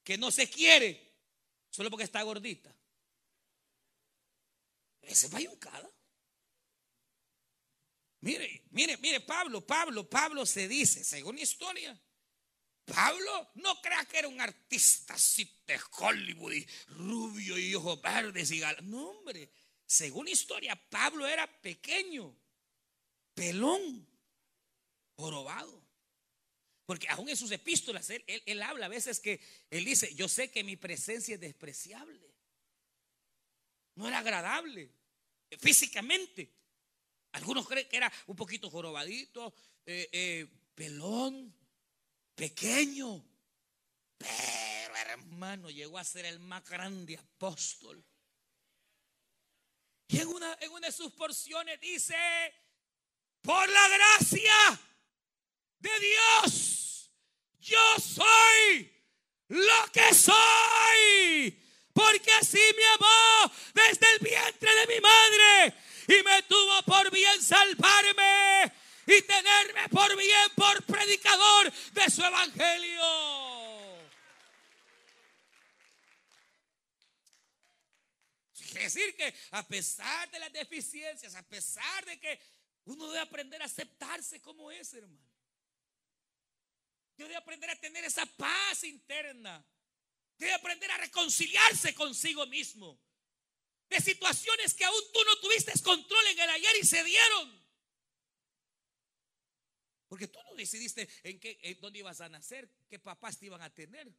que 0.06 0.16
no 0.16 0.30
se 0.30 0.48
quiere 0.48 1.12
solo 1.68 1.90
porque 1.90 2.04
está 2.04 2.22
gordita. 2.22 2.72
Ese 5.02 5.26
es 5.26 5.32
mayucada. 5.32 5.90
Mire, 8.20 8.62
mire, 8.70 8.96
mire, 8.98 9.20
Pablo, 9.20 9.66
Pablo, 9.66 10.08
Pablo 10.08 10.46
se 10.46 10.68
dice, 10.68 11.02
según 11.02 11.40
historia, 11.40 12.00
Pablo 12.84 13.50
no 13.56 13.82
crea 13.82 14.04
que 14.04 14.20
era 14.20 14.28
un 14.28 14.40
artista 14.40 15.14
así 15.14 15.60
de 15.66 15.80
Hollywood 15.98 16.52
y 16.52 16.66
rubio 16.86 17.58
y 17.58 17.74
ojos 17.74 18.00
verdes 18.00 18.52
y 18.52 18.60
gal. 18.60 18.76
No, 18.88 19.10
hombre, 19.10 19.50
según 19.86 20.28
historia, 20.28 20.80
Pablo 20.88 21.26
era 21.26 21.48
pequeño, 21.60 22.32
pelón, 23.34 24.08
jorobado. 25.16 25.85
Porque 26.86 27.08
aún 27.08 27.28
en 27.28 27.36
sus 27.36 27.50
epístolas, 27.50 28.08
él, 28.10 28.62
habla 28.62 28.86
a 28.86 28.88
veces 28.88 29.18
que 29.18 29.40
él 29.70 29.84
dice, 29.84 30.14
yo 30.14 30.28
sé 30.28 30.52
que 30.52 30.62
mi 30.62 30.76
presencia 30.76 31.34
es 31.34 31.40
despreciable. 31.40 32.32
No 33.96 34.06
era 34.06 34.20
agradable 34.20 34.88
físicamente. 35.58 36.52
Algunos 37.32 37.66
creen 37.66 37.88
que 37.88 37.96
era 37.96 38.12
un 38.28 38.36
poquito 38.36 38.70
jorobadito, 38.70 39.52
eh, 39.84 40.08
eh, 40.12 40.46
pelón, 40.76 41.52
pequeño. 42.36 43.24
Pero 44.16 44.96
hermano, 44.96 45.70
llegó 45.70 45.98
a 45.98 46.04
ser 46.04 46.24
el 46.24 46.38
más 46.38 46.64
grande 46.64 47.16
apóstol. 47.16 48.02
Y 50.08 50.20
en 50.20 50.28
una, 50.28 50.56
en 50.60 50.70
una 50.70 50.86
de 50.86 50.92
sus 50.92 51.12
porciones 51.12 51.80
dice, 51.80 52.14
por 53.42 53.68
la 53.68 53.88
gracia 53.88 54.80
de 55.78 55.90
Dios. 56.00 56.75
Yo 57.66 57.96
soy 57.98 58.92
lo 59.48 59.92
que 59.92 60.14
soy. 60.14 61.62
Porque 61.92 62.30
así 62.34 62.60
me 62.76 62.86
amó 62.94 63.52
desde 63.74 64.12
el 64.12 64.18
vientre 64.20 64.72
de 64.72 64.86
mi 64.86 65.00
madre. 65.00 65.74
Y 66.08 66.22
me 66.22 66.42
tuvo 66.44 66.82
por 66.82 67.10
bien 67.10 67.42
salvarme 67.42 68.72
y 69.06 69.22
tenerme 69.22 69.88
por 69.88 70.16
bien 70.16 70.50
por 70.54 70.84
predicador 70.84 71.72
de 71.92 72.10
su 72.10 72.22
evangelio. 72.22 73.00
Quiere 78.54 78.84
decir 78.84 79.16
que 79.16 79.34
a 79.52 79.66
pesar 79.66 80.30
de 80.30 80.38
las 80.38 80.52
deficiencias, 80.52 81.34
a 81.34 81.42
pesar 81.42 82.04
de 82.04 82.20
que 82.20 82.38
uno 82.84 83.08
debe 83.08 83.20
aprender 83.20 83.60
a 83.62 83.64
aceptarse 83.64 84.40
como 84.40 84.70
es, 84.70 84.92
hermano. 84.94 85.25
Debe 87.16 87.36
aprender 87.36 87.70
a 87.70 87.76
tener 87.76 88.04
esa 88.04 88.26
paz 88.26 88.84
interna. 88.84 89.64
Debe 90.36 90.52
aprender 90.52 90.90
a 90.90 90.98
reconciliarse 90.98 91.94
consigo 91.94 92.46
mismo. 92.46 93.00
De 93.88 94.00
situaciones 94.00 94.74
que 94.74 94.84
aún 94.84 95.00
tú 95.12 95.20
no 95.24 95.36
tuviste 95.40 95.72
control 95.82 96.26
en 96.28 96.40
el 96.40 96.50
ayer 96.50 96.76
y 96.80 96.84
se 96.84 97.02
dieron. 97.04 97.66
Porque 100.08 100.28
tú 100.28 100.38
no 100.44 100.54
decidiste 100.54 101.08
en 101.22 101.40
qué, 101.40 101.58
en 101.62 101.80
dónde 101.80 102.00
ibas 102.00 102.20
a 102.20 102.28
nacer, 102.28 102.70
qué 102.88 102.98
papás 102.98 103.38
te 103.38 103.46
iban 103.46 103.62
a 103.62 103.72
tener. 103.72 104.12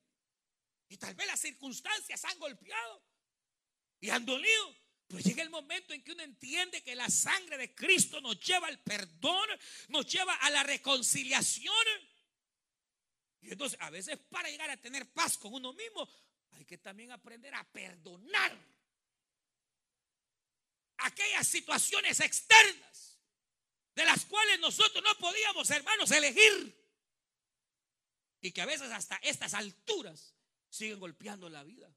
Y 0.89 0.97
tal 0.97 1.15
vez 1.15 1.27
las 1.27 1.39
circunstancias 1.39 2.23
han 2.25 2.39
golpeado 2.39 3.03
y 3.99 4.09
han 4.09 4.25
dolido. 4.25 4.75
Pero 5.07 5.19
llega 5.19 5.43
el 5.43 5.49
momento 5.49 5.93
en 5.93 6.03
que 6.03 6.11
uno 6.11 6.23
entiende 6.23 6.83
que 6.83 6.95
la 6.95 7.09
sangre 7.09 7.57
de 7.57 7.73
Cristo 7.73 8.19
nos 8.19 8.39
lleva 8.39 8.67
al 8.67 8.81
perdón, 8.83 9.47
nos 9.89 10.05
lleva 10.05 10.33
a 10.35 10.49
la 10.49 10.63
reconciliación. 10.63 11.73
Y 13.41 13.51
entonces, 13.51 13.79
a 13.81 13.89
veces 13.89 14.17
para 14.29 14.49
llegar 14.49 14.69
a 14.69 14.77
tener 14.77 15.11
paz 15.13 15.37
con 15.37 15.53
uno 15.53 15.73
mismo, 15.73 16.07
hay 16.51 16.65
que 16.65 16.77
también 16.77 17.11
aprender 17.11 17.53
a 17.55 17.63
perdonar 17.63 18.57
aquellas 20.97 21.47
situaciones 21.47 22.19
externas 22.19 23.19
de 23.95 24.05
las 24.05 24.25
cuales 24.25 24.59
nosotros 24.59 25.03
no 25.03 25.17
podíamos, 25.17 25.69
hermanos, 25.69 26.11
elegir. 26.11 26.87
Y 28.41 28.51
que 28.51 28.61
a 28.61 28.65
veces 28.65 28.91
hasta 28.91 29.15
estas 29.17 29.53
alturas 29.53 30.35
siguen 30.69 30.99
golpeando 30.99 31.49
la 31.49 31.63
vida. 31.63 31.91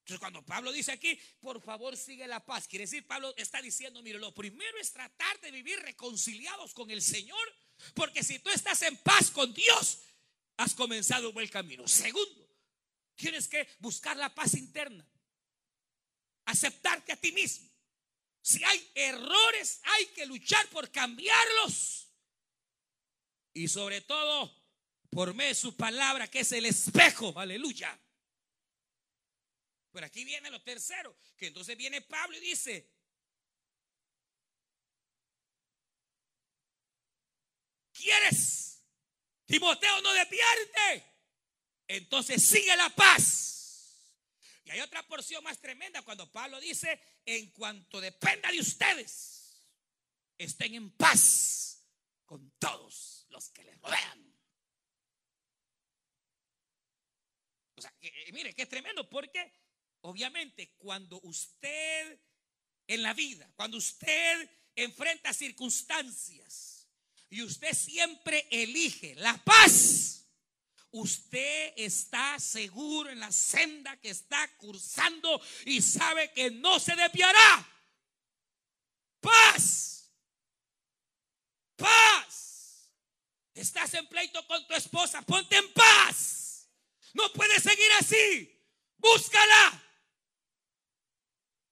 Entonces 0.00 0.18
cuando 0.18 0.44
Pablo 0.44 0.72
dice 0.72 0.90
aquí, 0.90 1.16
por 1.40 1.60
favor 1.62 1.96
sigue 1.96 2.26
la 2.26 2.44
paz, 2.44 2.66
quiere 2.66 2.84
decir, 2.84 3.06
Pablo 3.06 3.32
está 3.36 3.62
diciendo, 3.62 4.02
mire, 4.02 4.18
lo 4.18 4.34
primero 4.34 4.76
es 4.78 4.92
tratar 4.92 5.40
de 5.40 5.52
vivir 5.52 5.78
reconciliados 5.78 6.74
con 6.74 6.90
el 6.90 7.00
Señor 7.00 7.54
Porque 7.94 8.22
si 8.22 8.38
tú 8.38 8.50
estás 8.50 8.82
en 8.82 8.96
paz 8.98 9.30
con 9.30 9.52
Dios, 9.52 9.98
has 10.56 10.74
comenzado 10.74 11.28
un 11.28 11.34
buen 11.34 11.48
camino. 11.48 11.86
Segundo, 11.86 12.48
tienes 13.14 13.48
que 13.48 13.68
buscar 13.78 14.16
la 14.16 14.34
paz 14.34 14.54
interna. 14.54 15.06
Aceptarte 16.44 17.12
a 17.12 17.16
ti 17.16 17.32
mismo. 17.32 17.70
Si 18.40 18.62
hay 18.64 18.90
errores, 18.94 19.80
hay 19.84 20.06
que 20.06 20.26
luchar 20.26 20.68
por 20.68 20.90
cambiarlos. 20.90 22.08
Y 23.54 23.68
sobre 23.68 24.00
todo, 24.00 24.52
por 25.10 25.34
medio 25.34 25.50
de 25.50 25.54
su 25.54 25.76
palabra, 25.76 26.28
que 26.28 26.40
es 26.40 26.52
el 26.52 26.66
espejo. 26.66 27.38
Aleluya. 27.38 27.98
Pero 29.92 30.06
aquí 30.06 30.24
viene 30.24 30.50
lo 30.50 30.60
tercero, 30.62 31.14
que 31.36 31.48
entonces 31.48 31.76
viene 31.76 32.00
Pablo 32.00 32.36
y 32.38 32.40
dice, 32.40 32.90
¿quieres? 38.02 38.84
Timoteo 39.46 40.00
no 40.02 40.12
despierte. 40.12 41.04
Entonces 41.88 42.42
sigue 42.42 42.76
la 42.76 42.90
paz. 42.90 44.18
Y 44.64 44.70
hay 44.70 44.80
otra 44.80 45.02
porción 45.06 45.42
más 45.44 45.60
tremenda 45.60 46.02
cuando 46.02 46.30
Pablo 46.30 46.60
dice, 46.60 47.00
en 47.24 47.50
cuanto 47.50 48.00
dependa 48.00 48.50
de 48.50 48.60
ustedes, 48.60 49.66
estén 50.38 50.74
en 50.74 50.90
paz 50.96 51.86
con 52.24 52.50
todos 52.58 53.26
los 53.28 53.50
que 53.50 53.64
les 53.64 53.80
rodean. 53.80 54.32
O 57.74 57.80
sea, 57.80 57.92
mire, 58.32 58.54
que 58.54 58.62
es 58.62 58.68
tremendo 58.68 59.08
porque 59.08 59.52
Obviamente, 60.02 60.74
cuando 60.78 61.20
usted 61.22 62.18
en 62.88 63.02
la 63.02 63.14
vida, 63.14 63.48
cuando 63.54 63.76
usted 63.76 64.50
enfrenta 64.74 65.32
circunstancias 65.32 66.81
y 67.32 67.40
usted 67.40 67.72
siempre 67.72 68.46
elige 68.50 69.14
la 69.14 69.34
paz, 69.38 70.26
usted 70.90 71.72
está 71.78 72.38
seguro 72.38 73.08
en 73.08 73.20
la 73.20 73.32
senda 73.32 73.96
que 73.96 74.10
está 74.10 74.46
cursando 74.58 75.40
y 75.64 75.80
sabe 75.80 76.30
que 76.32 76.50
no 76.50 76.78
se 76.78 76.94
desviará. 76.94 77.66
Paz. 79.18 80.12
Paz. 81.74 82.92
Estás 83.54 83.94
en 83.94 84.06
pleito 84.08 84.46
con 84.46 84.66
tu 84.66 84.74
esposa, 84.74 85.22
ponte 85.22 85.56
en 85.56 85.72
paz. 85.72 86.68
No 87.14 87.32
puedes 87.32 87.62
seguir 87.62 87.92
así. 87.98 88.62
Búscala. 88.98 89.82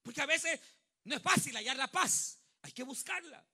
Porque 0.01 0.23
a 0.23 0.27
veces 0.27 0.59
no 1.05 1.17
es 1.17 1.23
fácil 1.23 1.55
hallar 1.55 1.77
la 1.77 1.89
paz. 1.89 2.39
Hay 2.63 2.73
que 2.73 2.83
buscarla. 2.83 3.47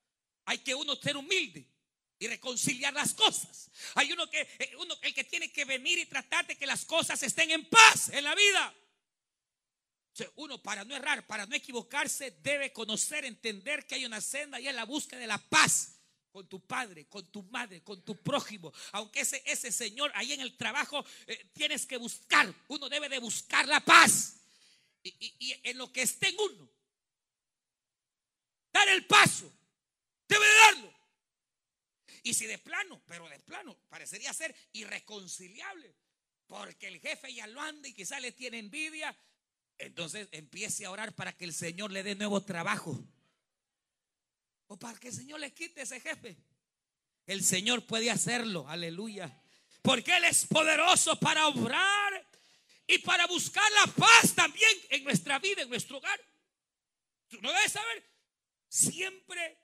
Hay 0.45 0.59
que 0.59 0.73
uno 0.73 0.95
ser 0.95 1.17
humilde 1.17 1.75
y 2.19 2.27
reconciliar 2.29 2.93
las 2.95 3.15
cosas. 3.15 3.71
Hay 3.95 4.13
uno 4.13 4.29
que, 4.31 4.41
eh, 4.59 4.73
uno, 4.79 4.95
el 5.03 5.15
que 5.15 5.25
tiene 5.25 5.53
que 5.53 5.65
venir 5.65 5.99
y 5.99 6.07
tratar 6.07 6.47
de 6.47 6.57
que 6.57 6.67
las 6.67 6.85
cosas 6.85 7.23
estén 7.23 7.51
en 7.51 7.69
paz 7.69 8.09
en 8.11 8.25
la 8.25 8.35
vida. 8.35 8.75
Uno 10.37 10.63
para 10.63 10.85
no 10.85 10.97
errar, 10.97 11.27
para 11.27 11.45
no 11.45 11.55
equivocarse, 11.55 12.31
debe 12.43 12.73
conocer, 12.73 13.27
entender 13.27 13.87
que 13.87 13.97
hay 13.97 14.07
una 14.07 14.21
senda 14.21 14.59
y 14.59 14.67
es 14.67 14.75
la 14.75 14.85
búsqueda 14.85 15.21
de 15.21 15.27
la 15.27 15.39
paz 15.39 15.97
con 16.33 16.47
tu 16.49 16.61
padre, 16.61 17.07
con 17.07 17.27
tu 17.31 17.43
madre, 17.45 17.83
con 17.83 18.03
tu 18.03 18.23
prójimo. 18.23 18.73
Aunque 18.93 19.21
ese, 19.21 19.43
ese 19.45 19.71
señor 19.73 20.11
ahí 20.15 20.33
en 20.33 20.41
el 20.41 20.57
trabajo 20.57 21.05
eh, 21.27 21.51
tienes 21.53 21.85
que 21.85 21.97
buscar, 21.99 22.53
uno 22.69 22.89
debe 22.89 23.09
de 23.09 23.19
buscar 23.19 23.67
la 23.69 23.81
paz 23.81 24.37
y, 25.03 25.55
en 25.63 25.79
lo 25.79 25.93
que 25.93 26.03
esté 26.03 26.29
en 26.29 26.37
uno. 26.39 26.71
Dar 28.73 28.89
el 28.89 29.07
paso. 29.07 29.53
Debe 30.29 30.47
de 30.47 30.55
darlo. 30.55 30.96
Y 32.27 32.35
si 32.35 32.47
de 32.47 32.59
plano, 32.59 33.01
pero 33.07 33.29
de 33.29 33.39
plano, 33.39 33.79
parecería 33.89 34.33
ser 34.33 34.53
irreconciliable. 34.73 35.95
Porque 36.49 36.89
el 36.89 36.99
jefe 36.99 37.33
ya 37.33 37.47
lo 37.47 37.61
anda 37.61 37.87
y 37.87 37.95
quizá 37.95 38.19
le 38.19 38.33
tiene 38.33 38.59
envidia. 38.59 39.17
Entonces 39.79 40.27
empiece 40.33 40.85
a 40.85 40.91
orar 40.91 41.15
para 41.15 41.37
que 41.37 41.45
el 41.45 41.55
Señor 41.55 41.93
le 41.93 42.03
dé 42.03 42.17
nuevo 42.17 42.43
trabajo. 42.43 43.01
O 44.67 44.77
para 44.77 44.99
que 44.99 45.07
el 45.07 45.15
Señor 45.15 45.39
le 45.39 45.55
quite 45.55 45.83
ese 45.83 46.01
jefe. 46.01 46.37
El 47.29 47.45
Señor 47.45 47.87
puede 47.87 48.11
hacerlo. 48.11 48.69
Aleluya. 48.69 49.41
Porque 49.81 50.17
Él 50.17 50.25
es 50.25 50.47
poderoso 50.47 51.21
para 51.21 51.47
obrar 51.47 52.29
y 52.89 52.99
para 52.99 53.29
buscar 53.29 53.71
la 53.85 53.93
paz 53.93 54.35
también 54.35 54.73
en 54.91 55.05
nuestra 55.05 55.39
vida, 55.39 55.63
en 55.63 55.69
nuestro 55.69 55.99
hogar. 55.99 56.21
Tú 57.29 57.41
no 57.41 57.53
debes 57.53 57.71
saber, 57.71 58.05
siempre 58.69 59.61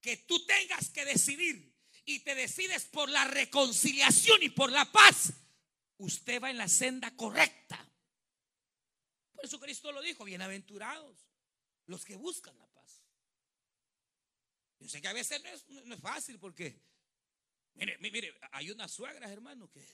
que 0.00 0.16
tú 0.16 0.46
tengas 0.46 0.88
que 0.88 1.04
decidir 1.04 1.77
y 2.08 2.20
te 2.20 2.34
decides 2.34 2.86
por 2.86 3.10
la 3.10 3.24
reconciliación 3.26 4.42
y 4.42 4.48
por 4.48 4.72
la 4.72 4.90
paz, 4.90 5.34
usted 5.98 6.42
va 6.42 6.48
en 6.48 6.56
la 6.56 6.66
senda 6.66 7.14
correcta. 7.14 7.86
Por 9.32 9.44
eso 9.44 9.60
Cristo 9.60 9.92
lo 9.92 10.00
dijo, 10.00 10.24
bienaventurados 10.24 11.28
los 11.84 12.06
que 12.06 12.16
buscan 12.16 12.56
la 12.56 12.66
paz. 12.66 13.02
Yo 14.80 14.88
sé 14.88 15.02
que 15.02 15.08
a 15.08 15.12
veces 15.12 15.42
no 15.42 15.50
es, 15.50 15.68
no 15.84 15.94
es 15.94 16.00
fácil 16.00 16.38
porque, 16.38 16.80
mire, 17.74 17.98
mire, 17.98 18.40
hay 18.52 18.70
unas 18.70 18.90
suegras, 18.90 19.30
hermano, 19.30 19.70
que 19.70 19.86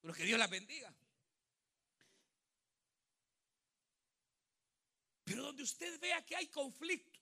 Pero 0.00 0.14
que 0.14 0.24
Dios 0.24 0.38
la 0.38 0.48
bendiga. 0.48 0.92
Pero 5.32 5.44
donde 5.44 5.62
usted 5.62 5.98
vea 5.98 6.22
que 6.26 6.36
hay 6.36 6.48
conflicto, 6.48 7.18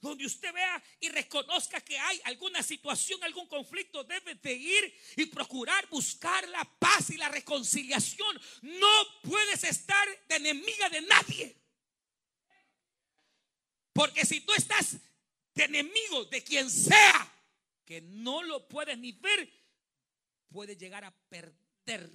donde 0.00 0.24
usted 0.24 0.50
vea 0.50 0.82
y 0.98 1.10
reconozca 1.10 1.78
que 1.82 1.98
hay 1.98 2.18
alguna 2.24 2.62
situación, 2.62 3.22
algún 3.22 3.46
conflicto, 3.48 4.02
debe 4.02 4.34
de 4.36 4.54
ir 4.54 4.98
y 5.16 5.26
procurar 5.26 5.86
buscar 5.90 6.48
la 6.48 6.64
paz 6.78 7.10
y 7.10 7.18
la 7.18 7.28
reconciliación. 7.28 8.40
No 8.62 8.88
puedes 9.24 9.62
estar 9.62 10.08
de 10.26 10.36
enemiga 10.36 10.88
de 10.88 11.02
nadie. 11.02 11.56
Porque 13.92 14.24
si 14.24 14.40
tú 14.40 14.54
estás 14.54 14.96
de 15.52 15.64
enemigo 15.64 16.24
de 16.24 16.42
quien 16.42 16.70
sea, 16.70 17.30
que 17.84 18.00
no 18.00 18.42
lo 18.42 18.66
puedes 18.68 18.96
ni 18.96 19.12
ver, 19.12 19.52
puede 20.48 20.78
llegar 20.78 21.04
a 21.04 21.14
perder 21.28 22.10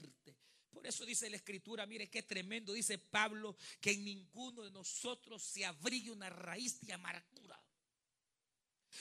por 0.72 0.86
eso 0.86 1.06
dice 1.06 1.30
la 1.30 1.38
escritura, 1.38 1.86
mire 1.86 2.10
qué 2.10 2.24
tremendo, 2.24 2.74
dice 2.74 2.98
Pablo, 2.98 3.56
que 3.82 3.92
en 3.92 4.04
ninguno 4.04 4.64
de 4.64 4.72
nosotros 4.72 5.44
se 5.44 5.66
abrigue 5.66 6.12
una 6.12 6.30
raíz 6.30 6.80
de 6.82 6.94
amargura. 6.94 7.62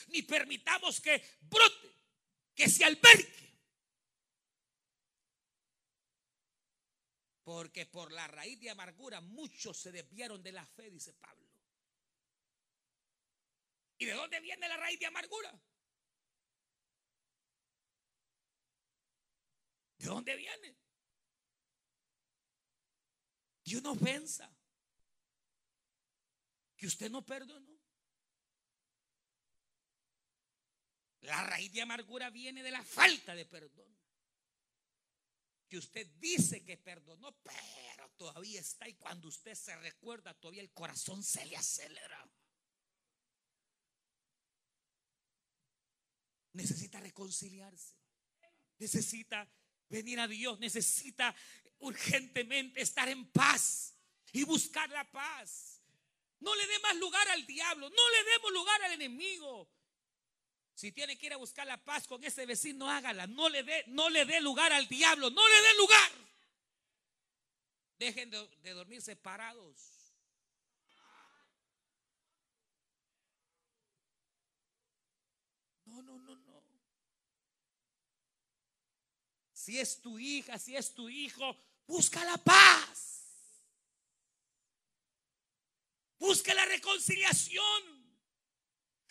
Ni 0.08 0.22
permitamos 0.22 1.00
que 1.00 1.22
brote, 1.40 1.92
que 2.54 2.68
se 2.68 2.84
albergue. 2.84 3.48
Porque 7.42 7.86
por 7.86 8.12
la 8.12 8.26
raíz 8.26 8.60
de 8.60 8.70
amargura 8.70 9.20
muchos 9.20 9.76
se 9.78 9.90
desviaron 9.90 10.42
de 10.42 10.52
la 10.52 10.66
fe, 10.66 10.90
dice 10.90 11.14
Pablo. 11.14 11.48
¿Y 13.98 14.06
de 14.06 14.12
dónde 14.12 14.40
viene 14.40 14.68
la 14.68 14.76
raíz 14.76 14.98
de 15.00 15.06
amargura? 15.06 15.50
¿De 19.98 20.06
dónde 20.06 20.36
viene? 20.36 20.76
Dios 23.68 23.82
no 23.82 23.92
ofensa. 23.92 24.50
Que 26.76 26.86
usted 26.86 27.10
no 27.10 27.24
perdonó. 27.24 27.78
La 31.22 31.42
raíz 31.44 31.70
de 31.72 31.82
amargura 31.82 32.30
viene 32.30 32.62
de 32.62 32.70
la 32.70 32.82
falta 32.82 33.34
de 33.34 33.44
perdón. 33.44 33.94
Que 35.68 35.76
usted 35.76 36.06
dice 36.18 36.64
que 36.64 36.78
perdonó, 36.78 37.36
pero 37.42 38.08
todavía 38.16 38.60
está 38.60 38.88
y 38.88 38.94
cuando 38.94 39.28
usted 39.28 39.54
se 39.54 39.76
recuerda, 39.76 40.32
todavía 40.32 40.62
el 40.62 40.72
corazón 40.72 41.22
se 41.22 41.44
le 41.44 41.56
acelera. 41.56 42.26
Necesita 46.52 47.00
reconciliarse. 47.00 47.94
Necesita 48.78 49.46
venir 49.90 50.20
a 50.20 50.28
Dios, 50.28 50.58
necesita 50.58 51.34
urgentemente 51.80 52.80
estar 52.80 53.08
en 53.08 53.30
paz 53.30 53.94
y 54.32 54.44
buscar 54.44 54.88
la 54.90 55.10
paz. 55.10 55.82
No 56.40 56.54
le 56.54 56.66
dé 56.66 56.78
más 56.80 56.96
lugar 56.96 57.26
al 57.28 57.46
diablo, 57.46 57.90
no 57.90 58.10
le 58.10 58.30
demos 58.30 58.52
lugar 58.52 58.82
al 58.82 58.92
enemigo. 58.92 59.68
Si 60.74 60.92
tiene 60.92 61.18
que 61.18 61.26
ir 61.26 61.32
a 61.32 61.38
buscar 61.38 61.66
la 61.66 61.82
paz 61.84 62.06
con 62.06 62.22
ese 62.22 62.46
vecino, 62.46 62.88
hágala. 62.88 63.26
No 63.26 63.48
le 63.48 63.64
dé, 63.64 63.84
no 63.88 64.08
le 64.10 64.24
dé 64.24 64.40
lugar 64.40 64.72
al 64.72 64.86
diablo, 64.86 65.28
no 65.28 65.48
le 65.48 65.62
dé 65.62 65.76
lugar. 65.76 66.12
Dejen 67.98 68.30
de, 68.30 68.48
de 68.62 68.70
dormir 68.70 69.02
separados. 69.02 69.98
No, 75.84 76.00
no, 76.02 76.18
no, 76.20 76.36
no. 76.36 76.47
Si 79.68 79.78
es 79.78 80.00
tu 80.00 80.18
hija, 80.18 80.58
si 80.58 80.74
es 80.74 80.94
tu 80.94 81.10
hijo, 81.10 81.54
busca 81.86 82.24
la 82.24 82.38
paz. 82.38 83.04
busque 86.18 86.54
la 86.54 86.64
reconciliación. 86.64 87.82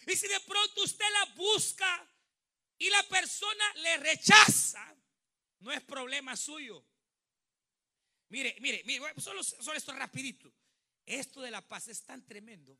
Y 0.08 0.16
si 0.16 0.28
de 0.28 0.39
pronto 0.39 0.84
usted 0.84 1.05
la 1.14 1.26
busca 1.36 2.10
y 2.80 2.89
la 2.89 3.03
persona 3.03 3.74
le 3.76 3.97
rechaza, 3.97 4.95
no 5.60 5.72
es 5.72 5.84
problema 5.84 6.36
suyo. 6.36 6.84
Mire, 8.30 8.58
mire, 8.60 8.82
mire, 8.84 9.14
solo, 9.22 9.43
solo 9.43 9.78
esto 9.78 9.93
rapidito. 9.93 10.51
Esto 11.05 11.41
de 11.41 11.51
la 11.51 11.62
paz 11.62 11.88
es 11.88 12.03
tan 12.03 12.26
tremendo 12.26 12.76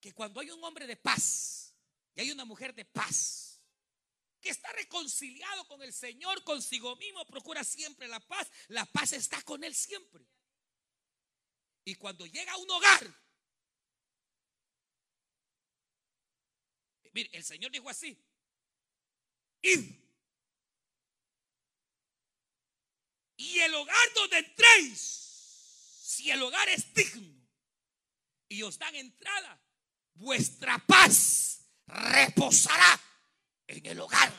que 0.00 0.12
cuando 0.12 0.38
hay 0.38 0.52
un 0.52 0.62
hombre 0.62 0.86
de 0.86 0.96
paz 0.96 1.74
y 2.14 2.20
hay 2.20 2.30
una 2.30 2.44
mujer 2.44 2.72
de 2.76 2.84
paz, 2.84 3.53
que 4.44 4.50
está 4.50 4.70
reconciliado 4.72 5.66
con 5.66 5.82
el 5.82 5.90
Señor, 5.90 6.44
consigo 6.44 6.94
mismo, 6.96 7.24
procura 7.24 7.64
siempre 7.64 8.06
la 8.06 8.20
paz, 8.20 8.46
la 8.68 8.84
paz 8.84 9.14
está 9.14 9.40
con 9.40 9.64
él 9.64 9.74
siempre. 9.74 10.22
Y 11.82 11.94
cuando 11.94 12.26
llega 12.26 12.52
a 12.52 12.58
un 12.58 12.70
hogar, 12.70 13.22
mire, 17.12 17.30
el 17.32 17.42
Señor 17.42 17.72
dijo 17.72 17.88
así, 17.88 18.22
id. 19.62 19.80
Y 23.38 23.60
el 23.60 23.74
hogar 23.74 24.12
donde 24.14 24.38
entréis 24.38 25.00
si 25.00 26.30
el 26.30 26.42
hogar 26.42 26.68
es 26.68 26.92
digno 26.92 27.48
y 28.48 28.62
os 28.62 28.78
dan 28.78 28.94
entrada, 28.94 29.58
vuestra 30.12 30.78
paz 30.86 31.66
reposará 31.86 33.00
en 33.66 33.86
el 33.86 34.00
hogar. 34.00 34.32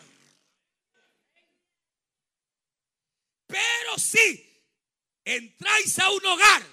Pero 3.47 3.97
si 3.97 4.63
entráis 5.23 5.99
a 5.99 6.11
un 6.11 6.25
hogar 6.25 6.63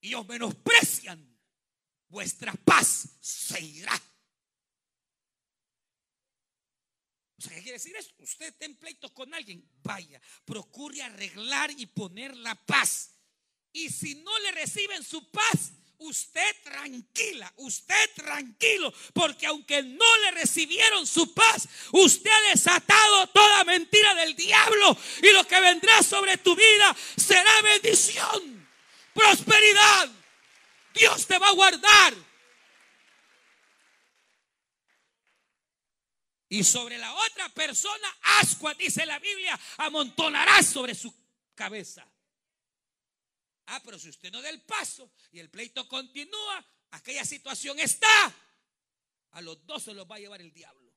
y 0.00 0.14
os 0.14 0.26
menosprecian, 0.26 1.38
vuestra 2.08 2.52
paz 2.52 3.08
se 3.20 3.60
irá. 3.60 3.94
O 7.38 7.44
sea, 7.44 7.54
¿qué 7.56 7.62
quiere 7.62 7.78
decir 7.78 7.96
eso? 7.96 8.14
Usted 8.18 8.54
ten 8.56 8.76
pleitos 8.76 9.10
con 9.12 9.34
alguien, 9.34 9.68
vaya, 9.82 10.20
procure 10.44 11.02
arreglar 11.02 11.70
y 11.72 11.86
poner 11.86 12.36
la 12.36 12.54
paz. 12.54 13.16
Y 13.72 13.88
si 13.90 14.14
no 14.16 14.38
le 14.40 14.52
reciben 14.52 15.02
su 15.02 15.28
paz, 15.30 15.72
usted 16.02 16.56
tranquila, 16.62 17.52
usted 17.56 18.10
tranquilo, 18.14 18.92
porque 19.12 19.46
aunque 19.46 19.82
no 19.82 20.16
le 20.18 20.30
recibieron 20.32 21.06
su 21.06 21.32
paz, 21.32 21.68
usted 21.92 22.30
ha 22.30 22.50
desatado 22.50 23.26
toda 23.28 23.64
mentira 23.64 24.14
del 24.14 24.34
diablo 24.34 24.96
y 25.22 25.32
lo 25.32 25.46
que 25.46 25.60
vendrá 25.60 26.02
sobre 26.02 26.36
tu 26.38 26.54
vida 26.54 26.96
será 27.16 27.62
bendición, 27.62 28.68
prosperidad. 29.14 30.10
Dios 30.94 31.26
te 31.26 31.38
va 31.38 31.48
a 31.48 31.52
guardar. 31.54 32.14
Y 36.48 36.64
sobre 36.64 36.98
la 36.98 37.14
otra 37.14 37.48
persona, 37.48 38.14
ascua, 38.40 38.74
dice 38.74 39.06
la 39.06 39.18
Biblia, 39.18 39.58
amontonará 39.78 40.62
sobre 40.62 40.94
su 40.94 41.14
cabeza. 41.54 42.06
Ah, 43.66 43.80
pero 43.84 43.98
si 43.98 44.08
usted 44.08 44.30
no 44.32 44.42
da 44.42 44.48
el 44.48 44.62
paso 44.62 45.10
y 45.30 45.38
el 45.38 45.50
pleito 45.50 45.88
continúa, 45.88 46.64
aquella 46.90 47.24
situación 47.24 47.78
está. 47.78 48.34
A 49.32 49.40
los 49.40 49.64
dos 49.66 49.84
se 49.84 49.94
los 49.94 50.10
va 50.10 50.16
a 50.16 50.20
llevar 50.20 50.40
el 50.40 50.52
diablo. 50.52 50.92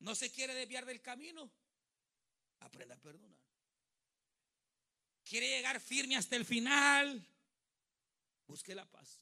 ¿No 0.00 0.14
se 0.14 0.30
quiere 0.30 0.54
desviar 0.54 0.84
del 0.84 1.00
camino? 1.00 1.50
Aprenda 2.60 2.94
a 2.94 3.00
perdonar. 3.00 3.40
¿Quiere 5.24 5.48
llegar 5.48 5.80
firme 5.80 6.16
hasta 6.16 6.36
el 6.36 6.44
final? 6.44 7.26
Busque 8.46 8.74
la 8.74 8.84
paz. 8.84 9.18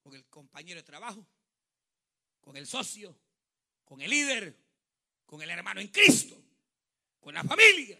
Con 0.00 0.14
el 0.14 0.24
compañero 0.26 0.78
de 0.78 0.84
trabajo, 0.84 1.26
con 2.40 2.56
el 2.56 2.68
socio, 2.68 3.18
con 3.84 4.00
el 4.00 4.10
líder, 4.10 4.65
con 5.26 5.42
el 5.42 5.50
hermano 5.50 5.80
en 5.80 5.88
Cristo, 5.88 6.40
con 7.20 7.34
la 7.34 7.44
familia, 7.44 7.98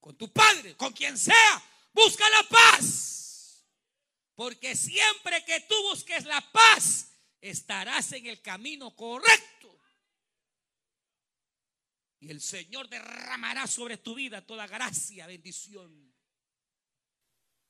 con 0.00 0.16
tu 0.16 0.32
padre, 0.32 0.76
con 0.76 0.92
quien 0.92 1.18
sea. 1.18 1.62
Busca 1.92 2.24
la 2.30 2.42
paz. 2.48 3.66
Porque 4.34 4.74
siempre 4.74 5.44
que 5.44 5.60
tú 5.68 5.74
busques 5.82 6.24
la 6.24 6.40
paz, 6.52 7.12
estarás 7.40 8.12
en 8.12 8.26
el 8.26 8.40
camino 8.40 8.94
correcto. 8.96 9.78
Y 12.20 12.30
el 12.30 12.40
Señor 12.40 12.88
derramará 12.88 13.66
sobre 13.66 13.96
tu 13.96 14.14
vida 14.14 14.46
toda 14.46 14.66
gracia, 14.66 15.26
bendición. 15.26 16.14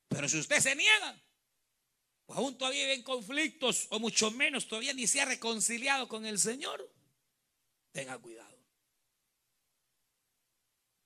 Pero 0.09 0.27
si 0.27 0.37
usted 0.37 0.59
se 0.59 0.75
niega, 0.75 1.21
o 2.25 2.33
aún 2.33 2.57
todavía 2.57 2.81
vive 2.81 2.95
en 2.95 3.03
conflictos, 3.03 3.87
o 3.89 3.99
mucho 3.99 4.29
menos 4.31 4.67
todavía 4.67 4.93
ni 4.93 5.07
se 5.07 5.21
ha 5.21 5.25
reconciliado 5.25 6.07
con 6.09 6.25
el 6.25 6.37
Señor, 6.37 6.93
tenga 7.93 8.17
cuidado. 8.17 8.50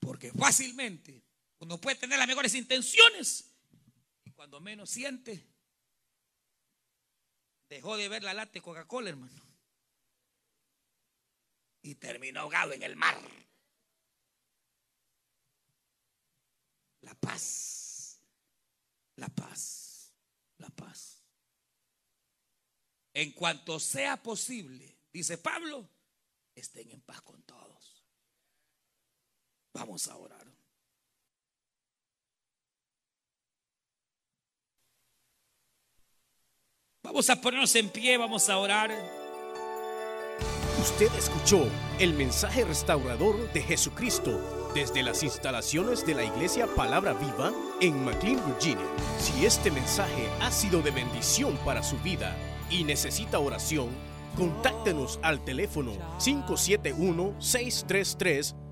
Porque 0.05 0.31
fácilmente 0.31 1.23
uno 1.57 1.81
puede 1.81 1.95
tener 1.95 2.19
las 2.19 2.27
mejores 2.27 2.53
intenciones 2.53 3.51
y 4.23 4.31
cuando 4.31 4.61
menos 4.61 4.89
siente, 4.89 5.43
dejó 7.67 7.97
de 7.97 8.07
ver 8.07 8.21
la 8.21 8.35
lata 8.35 8.51
de 8.53 8.61
Coca-Cola, 8.61 9.09
hermano. 9.09 9.43
Y 11.81 11.95
terminó 11.95 12.41
ahogado 12.41 12.73
en 12.73 12.83
el 12.83 12.95
mar. 12.95 13.19
La 17.01 17.15
paz, 17.15 18.19
la 19.15 19.29
paz, 19.29 20.13
la 20.57 20.69
paz. 20.69 21.23
En 23.13 23.31
cuanto 23.31 23.79
sea 23.79 24.21
posible, 24.21 24.99
dice 25.11 25.39
Pablo, 25.39 25.89
estén 26.53 26.91
en 26.91 27.01
paz 27.01 27.21
con 27.21 27.41
todos. 27.43 27.94
Vamos 29.76 30.07
a 30.07 30.15
orar. 30.15 30.47
Vamos 37.03 37.30
a 37.30 37.41
ponernos 37.41 37.76
en 37.76 37.89
pie, 37.89 38.17
vamos 38.17 38.49
a 38.49 38.57
orar. 38.57 38.89
Usted 40.82 41.11
escuchó 41.17 41.67
el 41.99 42.13
mensaje 42.13 42.63
restaurador 42.63 43.51
de 43.51 43.61
Jesucristo 43.61 44.71
desde 44.73 45.03
las 45.03 45.23
instalaciones 45.23 46.05
de 46.05 46.15
la 46.15 46.23
iglesia 46.23 46.67
Palabra 46.73 47.13
Viva 47.13 47.51
en 47.82 48.05
McLean, 48.05 48.43
Virginia. 48.45 48.88
Si 49.19 49.45
este 49.45 49.71
mensaje 49.71 50.30
ha 50.41 50.51
sido 50.51 50.82
de 50.82 50.91
bendición 50.91 51.57
para 51.65 51.84
su 51.84 51.97
vida 51.97 52.36
y 52.69 52.86
necesita 52.86 53.39
oración, 53.39 53.89
contáctenos 54.38 55.19
al 55.21 55.43
teléfono 55.43 55.91
571 56.23 57.36
633 57.39 58.55